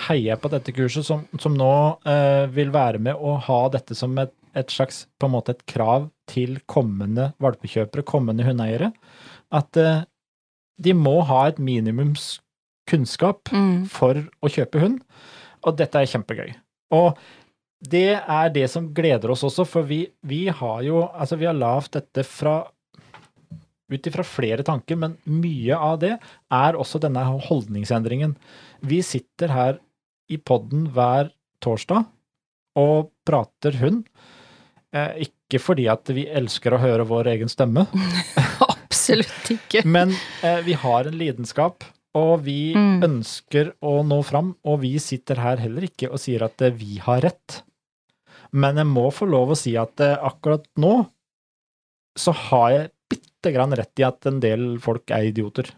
[0.07, 1.73] heier på dette kurset, som, som nå
[2.09, 5.65] eh, vil være med å ha dette som et, et slags på en måte et
[5.69, 8.93] krav til kommende valpekjøpere, kommende hundeeiere,
[9.53, 10.05] at eh,
[10.83, 12.37] de må ha et minimums
[12.93, 13.87] kunnskap Mm.
[13.91, 15.01] for å kjøpe hund,
[15.65, 16.53] og dette er kjempegøy.
[16.93, 17.17] Og
[17.83, 21.57] det er det som gleder oss også, for vi, vi har jo Altså, vi har
[21.59, 22.61] lavt dette fra
[23.93, 26.15] ut ifra flere tanker, men mye av det
[26.51, 28.37] er også denne holdningsendringen.
[28.89, 29.81] Vi sitter her
[30.33, 31.29] i podden hver
[31.61, 32.07] torsdag
[32.81, 34.07] og prater hund.
[34.97, 37.85] Eh, ikke fordi at vi elsker å høre vår egen stemme,
[38.73, 39.83] Absolutt ikke.
[39.85, 40.15] men
[40.45, 41.85] eh, vi har en lidenskap,
[42.15, 43.03] og vi Mm.
[43.03, 44.55] ønsker å nå fram.
[44.65, 47.63] Og vi sitter her heller ikke og sier at eh, vi har rett.
[48.53, 51.07] Men jeg må få lov å si at eh, akkurat nå
[52.19, 55.71] så har jeg bitte grann rett i at en del folk er idioter.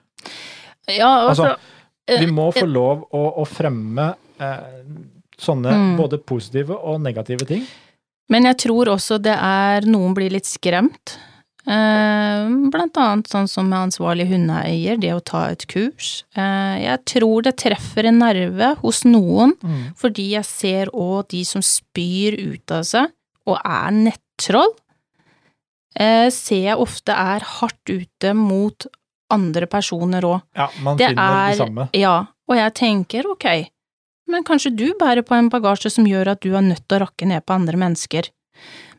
[0.91, 1.59] Ja, også, altså,
[2.09, 4.83] eh, Vi må få lov å, å fremme eh,
[5.39, 5.97] sånne Mm.
[5.97, 7.65] både positive og negative ting.
[8.29, 11.19] Men jeg tror også det er noen blir litt skremt.
[11.65, 16.25] Eh, blant annet sånn som med ansvarlig hundeeier, det å ta et kurs.
[16.37, 19.55] Eh, jeg tror det treffer en nerve hos noen,
[19.97, 23.13] fordi jeg ser òg de som spyr ut av seg
[23.49, 24.75] og er nettroll,
[25.97, 28.87] eh, ser jeg ofte er hardt ute mot
[29.31, 30.43] andre personer òg.
[30.57, 31.89] Ja, man Det finner er det samme.
[31.95, 33.71] Ja, og jeg tenker ok,
[34.29, 37.07] men kanskje du bærer på en bagasje som gjør at du er nødt til å
[37.07, 38.29] rakke ned på andre mennesker.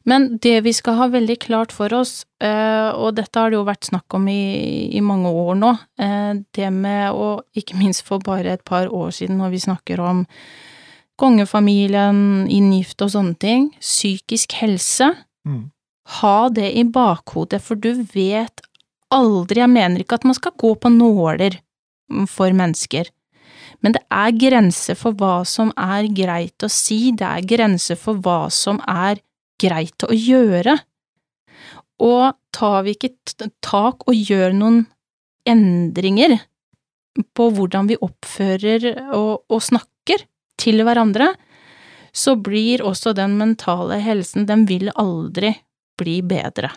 [0.05, 3.65] Men det vi skal ha veldig klart for oss, eh, og dette har det jo
[3.65, 8.21] vært snakk om i, i mange år nå, eh, det med å, ikke minst for
[8.21, 10.25] bare et par år siden når vi snakker om
[11.17, 15.13] kongefamilien, inngift og sånne ting, psykisk helse,
[15.45, 15.69] Mm.
[16.21, 18.61] ha det i bakhodet, for du vet
[19.13, 21.59] aldri, jeg mener ikke at man skal gå på nåler
[22.27, 23.11] for mennesker,
[23.83, 28.17] men det er grenser for hva som er greit å si, det er grenser for
[28.17, 29.21] hva som er
[29.61, 30.77] greit å gjøre.
[32.03, 33.13] Og tar vi ikke
[33.63, 34.85] tak og gjør noen
[35.47, 36.37] endringer
[37.37, 40.25] på hvordan vi oppfører og, og snakker
[40.59, 41.29] til hverandre,
[42.15, 45.53] så blir også den mentale helsen, den vil aldri
[45.99, 46.71] bli bedre.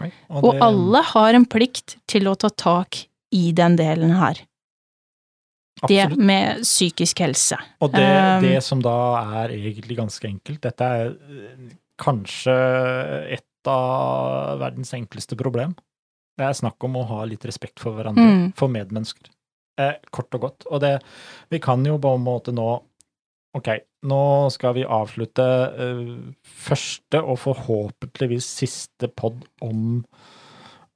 [0.00, 4.38] Nei, Og det- alle har en plikt til å ta tak i den delen her.
[5.88, 7.56] Det med psykisk helse.
[7.80, 11.16] Og det, Um, det som da er egentlig ganske enkelt, dette er
[12.00, 12.54] kanskje
[13.36, 15.74] et av verdens enkleste problem.
[16.38, 18.52] Det er snakk om å ha litt respekt for hverandre, Mm.
[18.56, 19.28] for medmennesker.
[19.78, 20.66] Eh, kort og godt.
[20.70, 21.02] Og det,
[21.50, 22.82] vi kan jo på en måte nå
[23.54, 23.68] Ok,
[24.08, 30.06] nå skal vi avslutte eh, første og forhåpentligvis siste pod om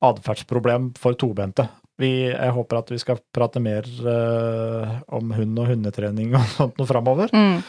[0.02, 1.66] atferdsproblem for tobente.
[2.00, 6.80] Vi, jeg håper at vi skal prate mer eh, om hund og hundetrening og sånt
[6.80, 7.32] noe framover.
[7.32, 7.62] Mm.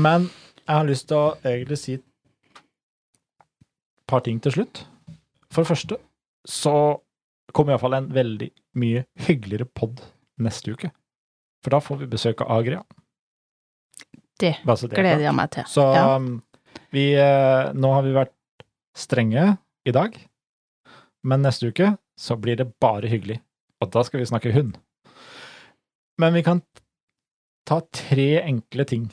[0.00, 0.26] Men
[0.60, 1.98] jeg har lyst til å egentlig si
[4.10, 4.84] par ting til slutt.
[5.50, 5.98] For det første
[6.48, 6.74] så
[7.54, 8.50] kommer iallfall en veldig
[8.80, 10.02] mye hyggeligere pod
[10.40, 10.90] neste uke.
[11.64, 12.82] For da får vi besøk av Agria.
[14.40, 15.66] Det det er gleder jeg meg til.
[15.68, 16.16] Så Ja.
[16.16, 16.42] um,
[16.90, 18.34] vi eh, Nå har vi vært
[18.96, 20.16] strenge i dag,
[21.22, 23.40] men neste uke så blir det bare hyggelig.
[23.80, 24.78] Og da skal vi snakke hund.
[26.18, 26.62] Men vi kan
[27.68, 29.10] ta tre enkle ting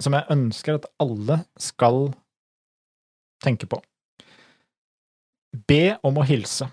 [0.00, 2.12] som jeg ønsker at alle skal
[3.44, 3.80] tenke på.
[5.68, 6.68] Be om å hilse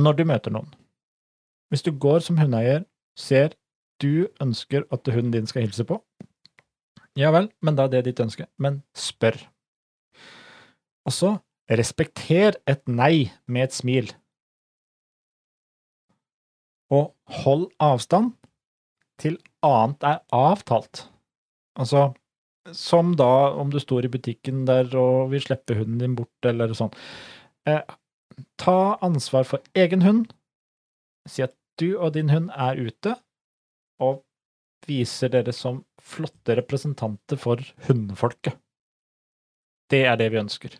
[0.00, 0.68] når du møter noen.
[1.70, 2.84] Hvis du går som hundeeier,
[3.18, 3.54] ser
[4.02, 5.98] du ønsker at hunden din skal hilse på,
[7.16, 8.44] ja vel, men da er det ditt ønske.
[8.60, 9.38] Men spør.
[11.08, 11.32] Og så
[11.80, 14.10] respekter et nei med et smil.
[16.92, 18.34] Og hold avstand
[19.20, 21.06] til annet er avtalt.
[21.80, 22.10] Altså,
[22.76, 26.74] som da om du står i butikken der og vil slippe hunden din bort, eller
[26.76, 26.92] sånn.
[27.66, 27.82] Eh,
[28.56, 30.32] ta ansvar for egen hund.
[31.28, 33.16] Si at du og din hund er ute,
[34.00, 34.22] og
[34.86, 38.54] viser dere som flotte representanter for hundefolket.
[39.90, 40.76] Det er det vi ønsker.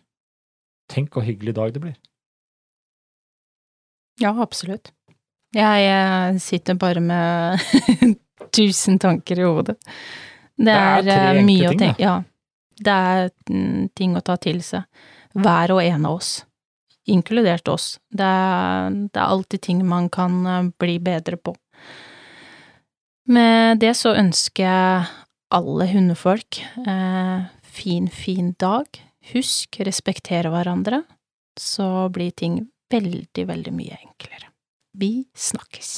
[0.91, 1.97] Tenk hvor hyggelig dag det blir.
[4.21, 4.91] Ja, absolutt.
[5.55, 7.59] Jeg eh, sitter bare med
[8.55, 9.77] tusen tanker i hodet.
[10.57, 12.17] Det Det er er, tre eh, mye å tenke Ja.
[12.77, 14.85] Det er mm, ting å ta til seg.
[15.37, 16.31] Hver og en av oss,
[17.07, 17.97] inkludert oss.
[18.09, 21.55] Det er, det er alltid ting man kan eh, bli bedre på.
[23.27, 25.07] Med det så ønsker jeg
[25.51, 28.87] alle hundefolk eh, fin, fin dag.
[29.33, 31.01] Husk, respektere hverandre,
[31.59, 34.53] så blir ting veldig, veldig mye enklere.
[34.97, 35.97] Vi snakkes.